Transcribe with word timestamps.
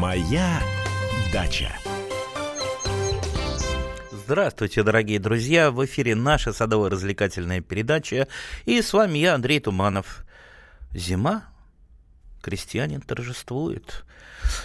Моя 0.00 0.62
дача. 1.30 1.70
Здравствуйте, 4.10 4.82
дорогие 4.82 5.18
друзья! 5.18 5.70
В 5.70 5.84
эфире 5.84 6.14
наша 6.14 6.54
садово-развлекательная 6.54 7.60
передача. 7.60 8.26
И 8.64 8.80
с 8.80 8.94
вами 8.94 9.18
я, 9.18 9.34
Андрей 9.34 9.60
Туманов. 9.60 10.24
Зима, 10.94 11.44
крестьянин 12.40 13.00
торжествует. 13.00 14.04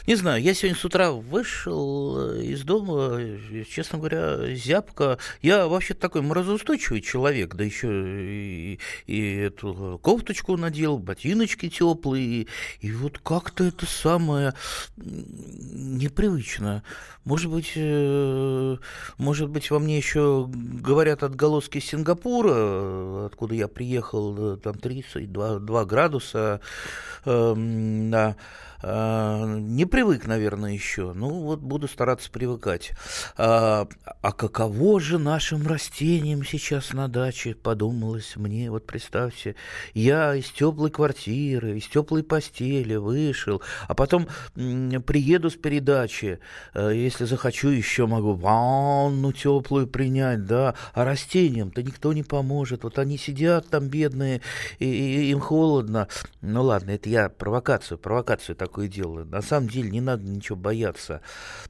Не 0.07 0.15
знаю, 0.15 0.41
я 0.41 0.53
сегодня 0.53 0.77
с 0.77 0.85
утра 0.85 1.11
вышел 1.11 2.31
э, 2.31 2.43
из 2.43 2.63
дома, 2.63 3.19
честно 3.69 3.99
говоря, 3.99 4.55
зябко. 4.55 5.17
Я 5.41 5.67
вообще 5.67 5.93
такой 5.93 6.21
морозоустойчивый 6.21 7.01
человек, 7.01 7.55
да 7.55 7.63
еще 7.63 7.89
и, 7.89 8.79
и 9.05 9.35
эту 9.35 9.99
кофточку 10.01 10.57
надел, 10.57 10.97
ботиночки 10.97 11.69
теплые, 11.69 12.47
и 12.79 12.91
вот 12.91 13.19
как-то 13.19 13.63
это 13.63 13.85
самое 13.85 14.53
непривычно. 14.97 16.83
Может 17.25 17.51
быть, 17.51 17.71
э, 17.75 18.77
может 19.17 19.49
быть, 19.49 19.71
во 19.71 19.79
мне 19.79 19.97
еще 19.97 20.47
говорят 20.47 21.23
отголоски 21.23 21.79
Сингапура, 21.79 23.25
откуда 23.25 23.55
я 23.55 23.67
приехал, 23.67 24.57
там 24.57 24.75
32 24.75 25.59
2 25.59 25.85
градуса, 25.85 26.61
эм, 27.25 27.64
да. 28.11 28.35
А, 28.87 29.43
не 29.57 29.85
привык, 29.85 30.27
наверное, 30.27 30.73
еще. 30.73 31.13
Ну, 31.13 31.29
вот 31.41 31.59
буду 31.59 31.87
стараться 31.87 32.29
привыкать. 32.29 32.91
А, 33.35 33.87
а 34.21 34.31
каково 34.31 34.99
же 34.99 35.17
нашим 35.17 35.65
растениям 35.65 36.43
сейчас 36.45 36.93
на 36.93 37.07
даче, 37.07 37.55
подумалось 37.55 38.35
мне. 38.35 38.69
Вот 38.69 38.85
представьте, 38.85 39.55
я 39.95 40.35
из 40.35 40.51
теплой 40.51 40.91
квартиры, 40.91 41.79
из 41.79 41.87
теплой 41.87 42.21
постели 42.21 42.93
вышел, 42.93 43.63
а 43.87 43.95
потом 43.95 44.27
приеду 44.53 45.49
с 45.49 45.55
передачи, 45.55 46.39
э, 46.75 46.91
если 46.93 47.25
захочу, 47.25 47.69
еще 47.69 48.05
могу 48.05 48.33
ванну 48.33 49.31
теплую 49.31 49.87
принять, 49.87 50.45
да, 50.45 50.75
а 50.93 51.05
растениям-то 51.05 51.81
никто 51.81 52.13
не 52.13 52.21
поможет. 52.21 52.83
Вот 52.83 52.99
они 52.99 53.17
сидят 53.17 53.67
там 53.67 53.87
бедные, 53.87 54.41
и, 54.77 54.85
и 54.85 55.31
им 55.31 55.39
холодно. 55.39 56.07
Ну 56.41 56.61
ладно, 56.61 56.91
это 56.91 57.09
я 57.09 57.29
провокацию, 57.29 57.97
провокацию 57.97 58.55
такое 58.75 58.89
дело. 58.89 59.23
На 59.23 59.41
самом 59.41 59.69
деле 59.69 59.89
не 59.89 60.01
надо 60.01 60.23
ничего 60.23 60.57
бояться. 60.57 61.21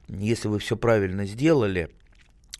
Если 0.08 0.48
вы 0.48 0.58
все 0.58 0.76
правильно 0.76 1.24
сделали, 1.24 1.88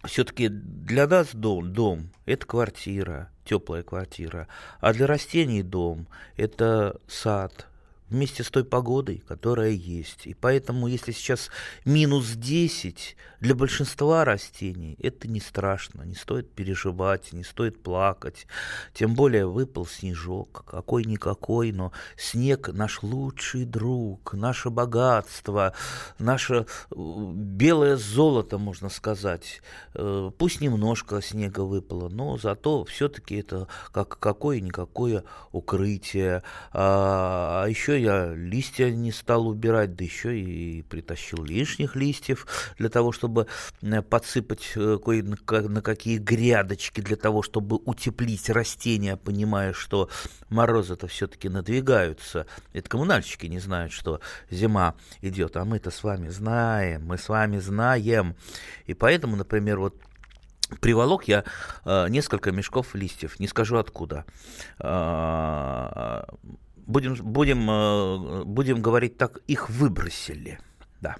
все-таки 0.04 0.48
для 0.48 1.08
нас 1.08 1.34
дом, 1.34 1.72
дом– 1.72 2.10
это 2.26 2.46
квартира, 2.46 3.30
теплая 3.44 3.82
квартира, 3.82 4.46
а 4.78 4.92
для 4.92 5.08
растений 5.08 5.64
дом– 5.64 6.06
это 6.36 7.00
сад, 7.08 7.66
вместе 8.08 8.44
с 8.44 8.50
той 8.50 8.64
погодой, 8.64 9.22
которая 9.26 9.70
есть. 9.70 10.26
И 10.26 10.34
поэтому, 10.34 10.86
если 10.86 11.12
сейчас 11.12 11.50
минус 11.84 12.30
10, 12.30 13.16
для 13.40 13.54
большинства 13.54 14.24
растений 14.24 14.96
это 15.00 15.28
не 15.28 15.40
страшно, 15.40 16.02
не 16.02 16.14
стоит 16.14 16.50
переживать, 16.52 17.32
не 17.32 17.44
стоит 17.44 17.82
плакать. 17.82 18.46
Тем 18.94 19.14
более 19.14 19.46
выпал 19.46 19.86
снежок, 19.86 20.64
какой-никакой, 20.66 21.72
но 21.72 21.92
снег 22.16 22.68
наш 22.72 23.02
лучший 23.02 23.64
друг, 23.64 24.32
наше 24.34 24.70
богатство, 24.70 25.74
наше 26.18 26.66
э, 26.90 26.94
белое 26.96 27.96
золото, 27.96 28.58
можно 28.58 28.88
сказать. 28.88 29.60
Э, 29.94 30.30
пусть 30.36 30.60
немножко 30.60 31.20
снега 31.20 31.60
выпало, 31.60 32.08
но 32.08 32.38
зато 32.38 32.84
все-таки 32.84 33.36
это 33.36 33.68
как 33.92 34.18
какое-никакое 34.18 35.24
укрытие. 35.52 36.42
А, 36.72 37.64
а 37.64 37.68
я 37.96 38.32
листья 38.34 38.90
не 38.90 39.12
стал 39.12 39.48
убирать, 39.48 39.96
да 39.96 40.04
еще 40.04 40.38
и 40.38 40.82
притащил 40.82 41.42
лишних 41.42 41.96
листьев 41.96 42.46
для 42.78 42.88
того, 42.88 43.12
чтобы 43.12 43.46
э, 43.82 44.02
подсыпать 44.02 44.72
э, 44.76 44.98
кое 45.04 45.22
на 45.22 45.82
какие 45.82 46.18
грядочки, 46.18 47.00
для 47.00 47.16
того, 47.16 47.42
чтобы 47.42 47.76
утеплить 47.76 48.50
растения, 48.50 49.16
понимая, 49.16 49.72
что 49.72 50.08
морозы-то 50.48 51.06
все-таки 51.06 51.48
надвигаются. 51.48 52.46
Это 52.72 52.88
коммунальщики 52.88 53.46
не 53.46 53.58
знают, 53.58 53.92
что 53.92 54.20
зима 54.50 54.94
идет, 55.22 55.56
а 55.56 55.64
мы-то 55.64 55.90
с 55.90 56.02
вами 56.02 56.28
знаем, 56.28 57.06
мы 57.06 57.18
с 57.18 57.28
вами 57.28 57.58
знаем. 57.58 58.36
И 58.86 58.94
поэтому, 58.94 59.36
например, 59.36 59.78
вот 59.78 59.94
Приволок 60.80 61.28
я 61.28 61.44
э, 61.84 62.08
несколько 62.08 62.50
мешков 62.50 62.96
листьев, 62.96 63.38
не 63.38 63.46
скажу 63.46 63.76
откуда. 63.76 64.24
Э, 64.80 66.24
будем, 66.86 67.14
будем, 67.14 67.70
э, 67.70 68.44
будем 68.44 68.82
говорить 68.82 69.16
так, 69.18 69.38
их 69.46 69.70
выбросили. 69.70 70.58
Да. 71.00 71.16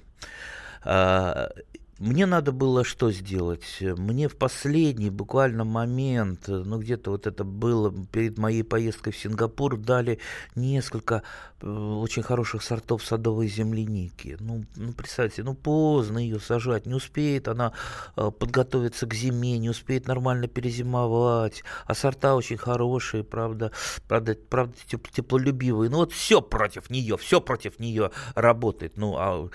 Мне 1.99 2.27
надо 2.27 2.53
было 2.53 2.85
что 2.85 3.11
сделать? 3.11 3.79
Мне 3.81 4.29
в 4.29 4.37
последний 4.37 5.09
буквально 5.09 5.65
момент, 5.65 6.47
ну 6.47 6.79
где-то 6.79 7.11
вот 7.11 7.27
это 7.27 7.43
было 7.43 7.91
перед 8.13 8.37
моей 8.37 8.63
поездкой 8.63 9.15
в 9.15 9.17
Сингапур, 9.17 9.79
дали 9.79 10.19
несколько 10.55 11.23
э, 11.63 11.67
очень 11.67 12.23
хороших 12.23 12.63
сортов 12.63 13.03
садовой 13.03 13.49
земляники. 13.49 14.37
Ну, 14.41 14.67
ну 14.77 14.93
представьте, 14.93 15.43
ну 15.43 15.55
поздно 15.55 16.19
ее 16.19 16.39
сажать, 16.39 16.85
не 16.85 16.93
успеет 16.93 17.49
она 17.49 17.73
э, 18.17 18.31
подготовиться 18.31 19.07
к 19.07 19.15
зиме, 19.15 19.57
не 19.57 19.71
успеет 19.71 20.07
нормально 20.07 20.49
перезимовать, 20.49 21.65
а 21.87 21.95
сорта 21.95 22.35
очень 22.35 22.59
хорошие, 22.59 23.25
правда, 23.25 23.73
правда, 24.07 24.37
правда 24.51 24.75
теплолюбивые. 24.87 25.89
Ну 25.89 25.97
вот 25.97 26.13
все 26.13 26.43
против 26.43 26.91
нее, 26.91 27.17
все 27.17 27.41
против 27.41 27.79
нее 27.79 28.11
работает. 28.35 28.99
Ну 28.99 29.15
а 29.17 29.49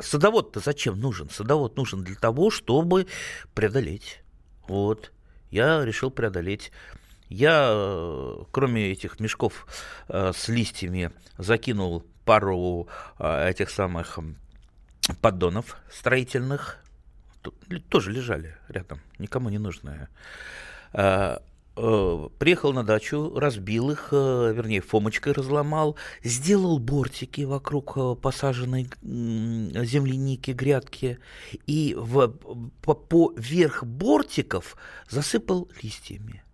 садовод-то 0.00 0.60
зачем 0.60 0.98
нужен? 0.98 1.30
Садовод 1.30 1.76
нужен 1.76 2.04
для 2.04 2.16
того, 2.16 2.50
чтобы 2.50 3.06
преодолеть. 3.54 4.22
Вот. 4.68 5.12
Я 5.50 5.84
решил 5.84 6.10
преодолеть. 6.10 6.72
Я, 7.28 7.68
э, 7.70 8.44
кроме 8.50 8.92
этих 8.92 9.20
мешков 9.20 9.66
э, 10.08 10.32
с 10.34 10.48
листьями, 10.48 11.10
закинул 11.38 12.04
пару 12.24 12.88
э, 13.18 13.50
этих 13.50 13.70
самых 13.70 14.18
поддонов 15.20 15.76
строительных. 15.90 16.78
Тоже 17.88 18.10
лежали 18.10 18.56
рядом, 18.68 19.00
никому 19.18 19.48
не 19.50 19.58
нужные. 19.58 20.08
Э, 20.92 21.38
приехал 21.74 22.72
на 22.72 22.84
дачу, 22.84 23.36
разбил 23.36 23.90
их, 23.90 24.08
э, 24.12 24.52
вернее, 24.54 24.80
фомочкой 24.80 25.32
разломал, 25.32 25.96
сделал 26.22 26.78
бортики 26.78 27.42
вокруг 27.42 27.94
э, 27.96 28.14
посаженной 28.14 28.88
земляники, 29.02 30.52
грядки, 30.52 31.18
и 31.66 31.96
в, 31.98 32.28
по, 32.82 32.94
поверх 32.94 33.82
бортиков 33.82 34.76
засыпал 35.10 35.68
листьями. 35.82 36.44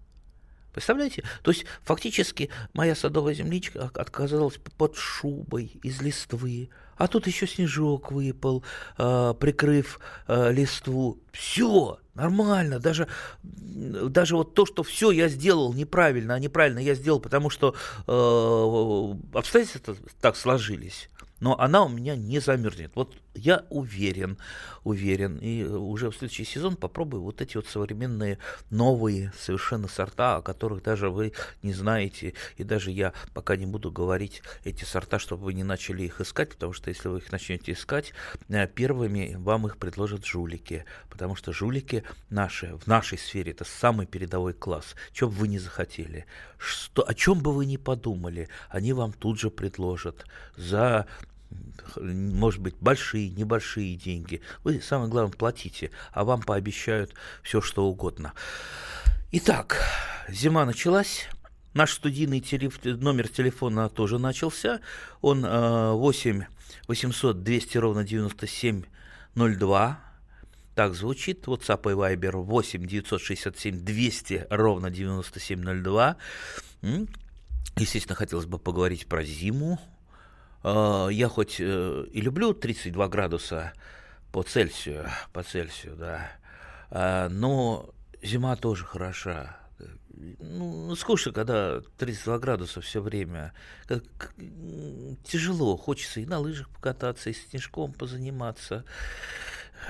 Представляете? 0.72 1.24
То 1.42 1.50
есть 1.50 1.66
фактически 1.82 2.48
моя 2.72 2.94
садовая 2.94 3.34
земличка 3.34 3.90
оказалась 3.94 4.58
под 4.78 4.96
шубой 4.96 5.78
из 5.82 6.00
листвы, 6.00 6.70
а 7.00 7.08
тут 7.08 7.26
еще 7.26 7.46
снежок 7.46 8.12
выпал, 8.12 8.62
э, 8.98 9.34
прикрыв 9.40 10.00
э, 10.28 10.52
листву. 10.52 11.18
Все 11.32 11.98
нормально, 12.14 12.78
даже, 12.78 13.08
даже 13.42 14.36
вот 14.36 14.52
то, 14.52 14.66
что 14.66 14.82
все 14.82 15.10
я 15.10 15.28
сделал 15.28 15.72
неправильно, 15.72 16.34
а 16.34 16.38
неправильно 16.38 16.78
я 16.78 16.94
сделал, 16.94 17.18
потому 17.18 17.48
что 17.48 17.74
э, 18.06 19.38
обстоятельства 19.38 19.96
так 20.20 20.36
сложились 20.36 21.08
но 21.40 21.58
она 21.58 21.84
у 21.84 21.88
меня 21.88 22.16
не 22.16 22.38
замерзнет. 22.38 22.92
Вот 22.94 23.16
я 23.34 23.64
уверен, 23.70 24.38
уверен, 24.84 25.38
и 25.38 25.62
уже 25.64 26.10
в 26.10 26.16
следующий 26.16 26.44
сезон 26.44 26.76
попробую 26.76 27.22
вот 27.22 27.40
эти 27.40 27.56
вот 27.56 27.66
современные 27.66 28.38
новые 28.70 29.32
совершенно 29.38 29.88
сорта, 29.88 30.36
о 30.36 30.42
которых 30.42 30.82
даже 30.82 31.10
вы 31.10 31.32
не 31.62 31.72
знаете, 31.72 32.34
и 32.56 32.64
даже 32.64 32.90
я 32.90 33.12
пока 33.32 33.56
не 33.56 33.66
буду 33.66 33.90
говорить 33.90 34.42
эти 34.64 34.84
сорта, 34.84 35.18
чтобы 35.18 35.44
вы 35.44 35.54
не 35.54 35.64
начали 35.64 36.02
их 36.02 36.20
искать, 36.20 36.50
потому 36.50 36.72
что 36.72 36.90
если 36.90 37.08
вы 37.08 37.18
их 37.18 37.30
начнете 37.30 37.72
искать, 37.72 38.12
э, 38.48 38.66
первыми 38.66 39.36
вам 39.38 39.66
их 39.66 39.76
предложат 39.76 40.24
жулики, 40.24 40.84
потому 41.08 41.36
что 41.36 41.52
жулики 41.52 42.04
наши, 42.30 42.76
в 42.76 42.86
нашей 42.86 43.18
сфере, 43.18 43.52
это 43.52 43.64
самый 43.64 44.06
передовой 44.06 44.54
класс, 44.54 44.96
что 45.12 45.28
бы 45.28 45.34
вы 45.34 45.48
не 45.48 45.58
захотели, 45.58 46.26
что, 46.58 47.06
о 47.06 47.14
чем 47.14 47.40
бы 47.40 47.52
вы 47.52 47.66
ни 47.66 47.76
подумали, 47.76 48.48
они 48.68 48.92
вам 48.92 49.12
тут 49.12 49.38
же 49.38 49.50
предложат. 49.50 50.26
За 50.56 51.06
может 51.96 52.60
быть, 52.60 52.76
большие, 52.80 53.30
небольшие 53.30 53.96
деньги. 53.96 54.40
Вы, 54.64 54.80
самое 54.80 55.10
главное, 55.10 55.36
платите, 55.36 55.90
а 56.12 56.24
вам 56.24 56.42
пообещают 56.42 57.14
все, 57.42 57.60
что 57.60 57.86
угодно. 57.86 58.32
Итак, 59.32 59.82
зима 60.28 60.64
началась. 60.64 61.28
Наш 61.74 61.92
студийный 61.92 62.40
телеф... 62.40 62.84
номер 62.84 63.28
телефона 63.28 63.88
тоже 63.88 64.18
начался. 64.18 64.80
Он 65.20 65.44
э, 65.44 65.92
8 65.92 66.44
800 66.88 67.42
200 67.42 67.78
ровно 67.78 68.04
9702. 68.04 70.00
Так 70.74 70.94
звучит. 70.94 71.46
WhatsApp 71.46 71.92
и 71.92 71.94
Viber 71.94 72.42
8 72.42 72.86
967 72.86 73.84
200 73.84 74.46
ровно 74.50 74.90
9702. 74.90 76.16
Естественно, 77.76 78.16
хотелось 78.16 78.46
бы 78.46 78.58
поговорить 78.58 79.06
про 79.06 79.22
зиму, 79.22 79.78
я 80.62 81.28
хоть 81.28 81.56
э, 81.58 82.04
и 82.12 82.20
люблю 82.20 82.52
32 82.52 83.08
градуса 83.08 83.72
по 84.32 84.42
Цельсию, 84.42 85.06
по 85.32 85.42
Цельсию, 85.42 85.96
да, 85.96 86.30
э, 86.90 87.28
но 87.28 87.90
зима 88.22 88.56
тоже 88.56 88.84
хороша. 88.84 89.56
Ну 90.12 90.94
скучно, 90.96 91.32
когда 91.32 91.80
32 91.96 92.38
градуса 92.38 92.80
все 92.82 93.00
время. 93.00 93.54
Как, 93.86 94.34
тяжело, 95.24 95.78
хочется 95.78 96.20
и 96.20 96.26
на 96.26 96.38
лыжах 96.38 96.68
покататься, 96.68 97.30
и 97.30 97.32
снежком 97.32 97.92
позаниматься. 97.92 98.84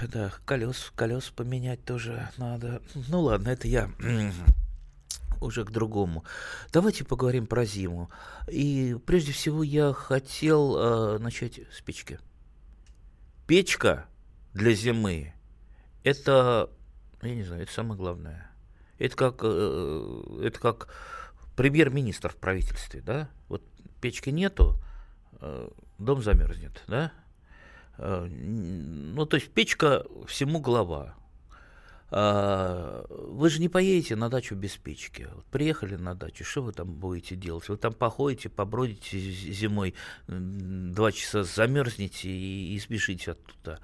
Да, 0.03 0.33
колес, 0.45 0.93
колес 0.95 1.31
поменять 1.31 1.85
тоже 1.85 2.31
надо. 2.37 2.81
Ну 3.09 3.23
ладно, 3.23 3.49
это 3.49 3.67
я 3.67 3.91
уже 5.41 5.65
к 5.65 5.71
другому. 5.71 6.25
Давайте 6.73 7.05
поговорим 7.05 7.47
про 7.47 7.65
зиму. 7.65 8.11
И 8.49 8.97
прежде 9.07 9.33
всего 9.33 9.63
я 9.63 9.93
хотел 9.93 10.77
э, 10.77 11.19
начать 11.19 11.61
с 11.73 11.81
печки. 11.81 12.19
Печка 13.47 14.07
для 14.53 14.73
зимы– 14.73 15.35
это, 16.05 16.71
я 17.23 17.35
не 17.35 17.45
знаю, 17.45 17.63
это 17.63 17.73
самое 17.73 17.99
главное. 17.99 18.51
Это 18.99 19.17
как, 19.17 19.41
э, 19.43 20.41
это 20.43 20.59
как 20.61 20.89
премьер-министр 21.57 22.31
в 22.31 22.37
правительстве, 22.37 23.01
да? 23.01 23.29
Вот 23.49 23.63
печки 24.01 24.31
нету, 24.31 24.77
э, 25.41 25.69
дом 25.99 26.23
замерзнет, 26.23 26.83
да? 26.87 27.13
Э, 27.99 28.27
ну, 28.27 29.27
то 29.27 29.37
есть 29.37 29.51
печка 29.51 30.07
всему 30.27 30.61
голова. 30.61 31.15
А, 32.13 33.05
вы 33.09 33.51
же 33.51 33.61
не 33.61 33.69
поедете 33.69 34.17
на 34.17 34.29
дачу 34.29 34.55
без 34.57 34.77
печки. 34.77 35.29
Приехали 35.51 35.97
на 35.97 36.15
дачу, 36.15 36.45
что 36.45 36.63
вы 36.63 36.73
там 36.73 36.93
будете 36.93 37.37
делать? 37.37 37.69
Вы 37.69 37.77
там 37.77 37.95
походите, 37.95 38.49
побродите 38.49 39.19
зимой, 39.19 39.95
два 40.27 41.13
часа 41.13 41.45
замерзнете 41.45 42.29
и, 42.29 42.75
и 42.75 42.81
сбежите 42.81 43.33
оттуда. 43.33 43.81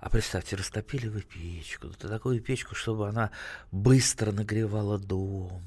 А 0.00 0.08
представьте, 0.08 0.56
растопили 0.56 1.08
вы 1.08 1.20
печку, 1.20 1.88
такую 1.88 2.40
печку, 2.40 2.74
чтобы 2.74 3.06
она 3.06 3.30
быстро 3.70 4.32
нагревала 4.32 4.98
дом, 4.98 5.62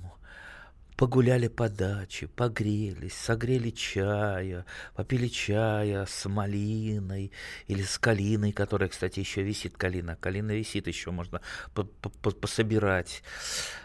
Погуляли 0.97 1.47
по 1.47 1.69
даче, 1.69 2.27
погрелись, 2.27 3.13
согрели 3.13 3.71
чая, 3.71 4.65
попили 4.95 5.27
чая 5.27 6.05
с 6.05 6.29
малиной 6.29 7.31
или 7.67 7.81
с 7.81 7.97
калиной, 7.97 8.51
которая, 8.51 8.89
кстати, 8.89 9.19
еще 9.19 9.41
висит 9.41 9.75
калина. 9.75 10.15
Калина 10.15 10.51
висит, 10.51 10.87
еще 10.87 11.11
можно 11.11 11.41
пособирать. 12.39 13.23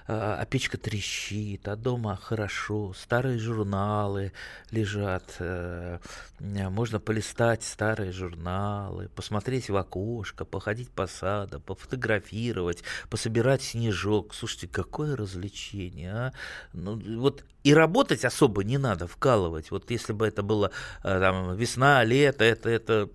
А, 0.06 0.38
а 0.40 0.46
печка 0.46 0.78
трещит, 0.78 1.68
а 1.68 1.76
дома 1.76 2.16
хорошо. 2.16 2.94
Старые 2.94 3.38
журналы 3.38 4.32
лежат. 4.70 5.36
Э, 5.38 5.98
можно 6.40 6.98
полистать 6.98 7.62
старые 7.62 8.12
журналы, 8.12 9.08
посмотреть 9.14 9.68
в 9.68 9.76
окошко, 9.76 10.44
походить 10.44 10.90
по 10.90 11.06
саду, 11.06 11.60
пофотографировать, 11.60 12.82
пособирать 13.10 13.62
снежок. 13.62 14.34
Слушайте, 14.34 14.68
какое 14.68 15.14
развлечение, 15.14 16.12
а? 16.12 16.32
Ну, 16.72 16.97
вот 17.16 17.44
и 17.64 17.74
работать 17.74 18.24
особо 18.24 18.64
не 18.64 18.78
надо, 18.78 19.06
вкалывать. 19.06 19.70
Вот 19.70 19.90
если 19.90 20.12
бы 20.12 20.26
это 20.26 20.42
было 20.42 20.70
э, 21.02 21.20
там, 21.20 21.56
весна, 21.56 22.04
лето, 22.04 22.44
это, 22.44 22.70
это 22.70 23.10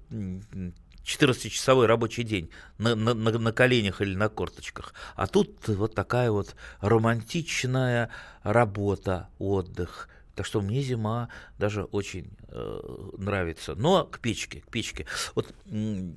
14-часовой 1.04 1.86
рабочий 1.86 2.24
день 2.24 2.50
на, 2.78 2.96
на, 2.96 3.14
на, 3.14 3.52
коленях 3.52 4.02
или 4.02 4.16
на 4.16 4.30
корточках. 4.30 4.94
А 5.16 5.28
тут 5.28 5.68
вот 5.68 5.96
такая 5.96 6.32
вот 6.32 6.56
романтичная 6.82 8.10
работа, 8.44 9.30
отдых. 9.38 10.10
Так 10.36 10.48
что 10.48 10.62
мне 10.62 10.82
зима 10.82 11.30
даже 11.60 11.84
очень 11.84 12.32
э, 12.48 12.80
нравится. 13.18 13.76
Но 13.76 14.06
к 14.06 14.20
печке, 14.20 14.62
к 14.62 14.72
печке. 14.72 15.06
Вот 15.36 15.54
э, 15.66 16.12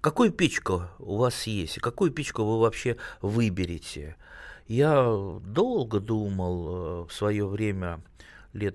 какую 0.00 0.32
печку 0.32 0.84
у 0.98 1.16
вас 1.16 1.46
есть? 1.46 1.78
Какую 1.80 2.12
печку 2.12 2.44
вы 2.44 2.60
вообще 2.60 2.96
выберете? 3.20 4.16
Я 4.72 5.04
долго 5.44 6.00
думал 6.00 7.02
э, 7.02 7.06
в 7.06 7.12
свое 7.12 7.46
время, 7.46 8.00
лет 8.54 8.74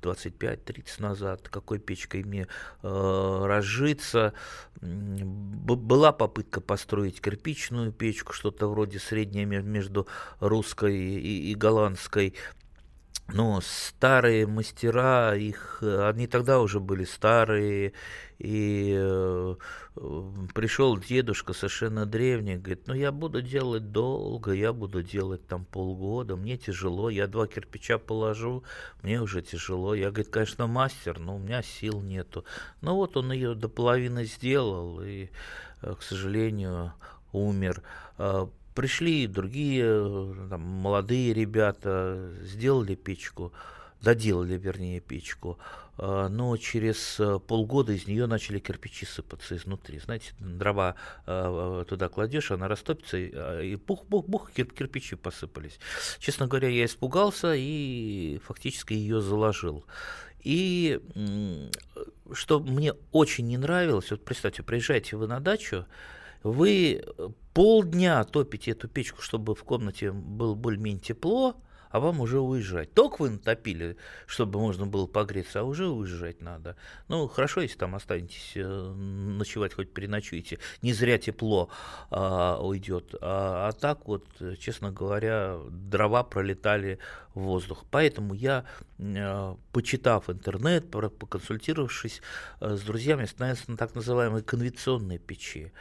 25-30 0.00 1.02
назад, 1.02 1.48
какой 1.48 1.80
печкой 1.80 2.22
мне 2.22 2.46
э, 2.84 3.42
разжиться. 3.44 4.34
Была 4.80 6.12
попытка 6.12 6.60
построить 6.60 7.20
кирпичную 7.20 7.90
печку, 7.90 8.32
что-то 8.32 8.68
вроде 8.68 9.00
среднее 9.00 9.46
между 9.46 10.06
русской 10.38 10.96
и, 10.96 11.50
и 11.50 11.54
голландской. 11.56 12.34
Но 13.28 13.60
старые 13.60 14.46
мастера, 14.46 15.34
их, 15.34 15.82
они 15.82 16.28
тогда 16.28 16.60
уже 16.60 16.78
были 16.78 17.04
старые, 17.04 17.92
и 18.38 18.94
э, 18.96 19.56
пришел 20.54 20.96
дедушка 20.96 21.52
совершенно 21.52 22.06
древний, 22.06 22.56
говорит, 22.56 22.86
ну 22.86 22.94
я 22.94 23.10
буду 23.10 23.42
делать 23.42 23.90
долго, 23.90 24.52
я 24.52 24.72
буду 24.72 25.02
делать 25.02 25.44
там 25.48 25.64
полгода, 25.64 26.36
мне 26.36 26.56
тяжело, 26.56 27.10
я 27.10 27.26
два 27.26 27.48
кирпича 27.48 27.98
положу, 27.98 28.62
мне 29.02 29.20
уже 29.20 29.42
тяжело. 29.42 29.94
Я, 29.94 30.10
говорит, 30.10 30.28
конечно, 30.30 30.68
мастер, 30.68 31.18
но 31.18 31.36
у 31.36 31.38
меня 31.38 31.62
сил 31.62 32.00
нету. 32.02 32.44
Ну 32.80 32.94
вот 32.94 33.16
он 33.16 33.32
ее 33.32 33.54
до 33.54 33.68
половины 33.68 34.24
сделал, 34.24 35.02
и, 35.02 35.30
э, 35.82 35.94
к 35.98 36.02
сожалению, 36.02 36.92
умер. 37.32 37.82
А 38.76 38.80
Пришли 38.80 39.26
другие 39.26 39.84
э, 39.86 40.48
там, 40.50 40.60
молодые 40.60 41.32
ребята, 41.32 42.30
сделали 42.42 42.94
печку, 42.94 43.52
доделали, 44.02 44.58
вернее, 44.58 45.00
печку, 45.00 45.58
а, 45.96 46.28
но 46.28 46.56
через 46.58 47.18
э, 47.18 47.38
полгода 47.38 47.92
из 47.92 48.06
нее 48.06 48.26
начали 48.26 48.58
кирпичи 48.58 49.06
сыпаться 49.06 49.56
изнутри. 49.56 49.98
Знаете, 49.98 50.32
дрова 50.38 50.94
э, 51.26 51.84
туда 51.88 52.10
кладешь, 52.10 52.50
она 52.50 52.68
растопится, 52.68 53.16
и 53.16 53.30
а, 53.34 53.78
кирпичи 54.52 55.16
посыпались. 55.16 55.78
Честно 56.18 56.46
говоря, 56.46 56.68
я 56.68 56.84
испугался 56.84 57.54
и 57.54 58.38
фактически 58.44 58.92
ее 58.92 59.22
заложил. 59.22 59.86
И 60.40 61.00
что 62.32 62.60
мне 62.60 62.92
очень 63.10 63.46
не 63.46 63.56
нравилось, 63.56 64.10
вот 64.10 64.24
представьте, 64.24 64.62
приезжаете 64.62 65.16
вы 65.16 65.26
на 65.26 65.40
дачу, 65.40 65.86
вы 66.42 67.02
полдня 67.56 68.22
топите 68.24 68.72
эту 68.72 68.86
печку, 68.86 69.22
чтобы 69.22 69.54
в 69.54 69.64
комнате 69.64 70.12
было 70.12 70.54
более-менее 70.54 71.00
тепло, 71.00 71.56
а 71.88 72.00
вам 72.00 72.20
уже 72.20 72.38
уезжать. 72.38 72.92
Ток 72.92 73.18
вы 73.18 73.30
натопили, 73.30 73.96
чтобы 74.26 74.60
можно 74.60 74.84
было 74.84 75.06
погреться, 75.06 75.60
а 75.60 75.62
уже 75.62 75.88
уезжать 75.88 76.42
надо. 76.42 76.76
Ну, 77.08 77.26
хорошо, 77.28 77.62
если 77.62 77.78
там 77.78 77.94
останетесь 77.94 78.52
э, 78.56 78.62
ночевать, 78.62 79.72
хоть 79.72 79.94
переночуете. 79.94 80.58
Не 80.82 80.92
зря 80.92 81.16
тепло 81.16 81.70
а, 82.10 82.58
уйдет. 82.60 83.14
А, 83.22 83.68
а 83.68 83.72
так 83.72 84.06
вот, 84.06 84.26
честно 84.58 84.92
говоря, 84.92 85.56
дрова 85.70 86.24
пролетали 86.24 86.98
в 87.32 87.40
воздух. 87.40 87.86
Поэтому 87.90 88.34
я, 88.34 88.66
а, 88.98 89.56
почитав 89.72 90.28
интернет, 90.28 90.90
поконсультировавшись 90.90 92.20
а, 92.60 92.76
с 92.76 92.82
друзьями, 92.82 93.24
остановился 93.24 93.70
на 93.70 93.78
так 93.78 93.94
называемой 93.94 94.42
конвекционной 94.42 95.16
печи. 95.16 95.72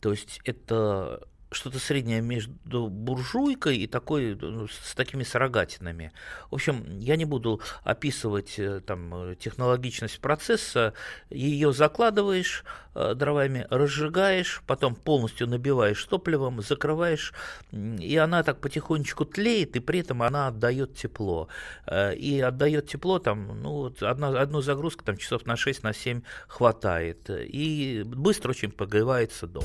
То 0.00 0.10
есть 0.10 0.40
это 0.44 1.26
что-то 1.52 1.78
среднее 1.78 2.20
между 2.20 2.88
буржуйкой 2.88 3.78
и 3.78 3.86
такой, 3.86 4.36
ну, 4.40 4.68
с 4.68 4.94
такими 4.94 5.24
сорогатинами. 5.24 6.12
В 6.50 6.54
общем, 6.54 7.00
я 7.00 7.16
не 7.16 7.24
буду 7.24 7.60
описывать 7.82 8.58
э, 8.58 8.80
там, 8.80 9.34
технологичность 9.36 10.20
процесса. 10.20 10.94
Ее 11.28 11.72
закладываешь 11.72 12.64
э, 12.94 13.14
дровами, 13.14 13.66
разжигаешь, 13.68 14.62
потом 14.66 14.94
полностью 14.94 15.48
набиваешь 15.48 16.04
топливом, 16.04 16.62
закрываешь, 16.62 17.34
и 17.72 18.16
она 18.16 18.42
так 18.44 18.60
потихонечку 18.60 19.24
тлеет, 19.24 19.74
и 19.74 19.80
при 19.80 20.00
этом 20.00 20.22
она 20.22 20.48
отдает 20.48 20.94
тепло. 20.94 21.48
Э, 21.86 22.14
и 22.14 22.40
отдает 22.40 22.88
тепло 22.88 23.18
там, 23.18 23.60
ну, 23.60 23.92
одна, 24.00 24.28
одну 24.40 24.60
загрузку 24.60 25.04
там 25.04 25.16
часов 25.16 25.46
на 25.46 25.56
6, 25.56 25.82
на 25.82 25.92
7 25.92 26.22
хватает. 26.46 27.28
И 27.28 28.04
быстро 28.06 28.50
очень 28.50 28.70
погревается 28.70 29.48
дом. 29.48 29.64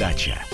дача. 0.00 0.49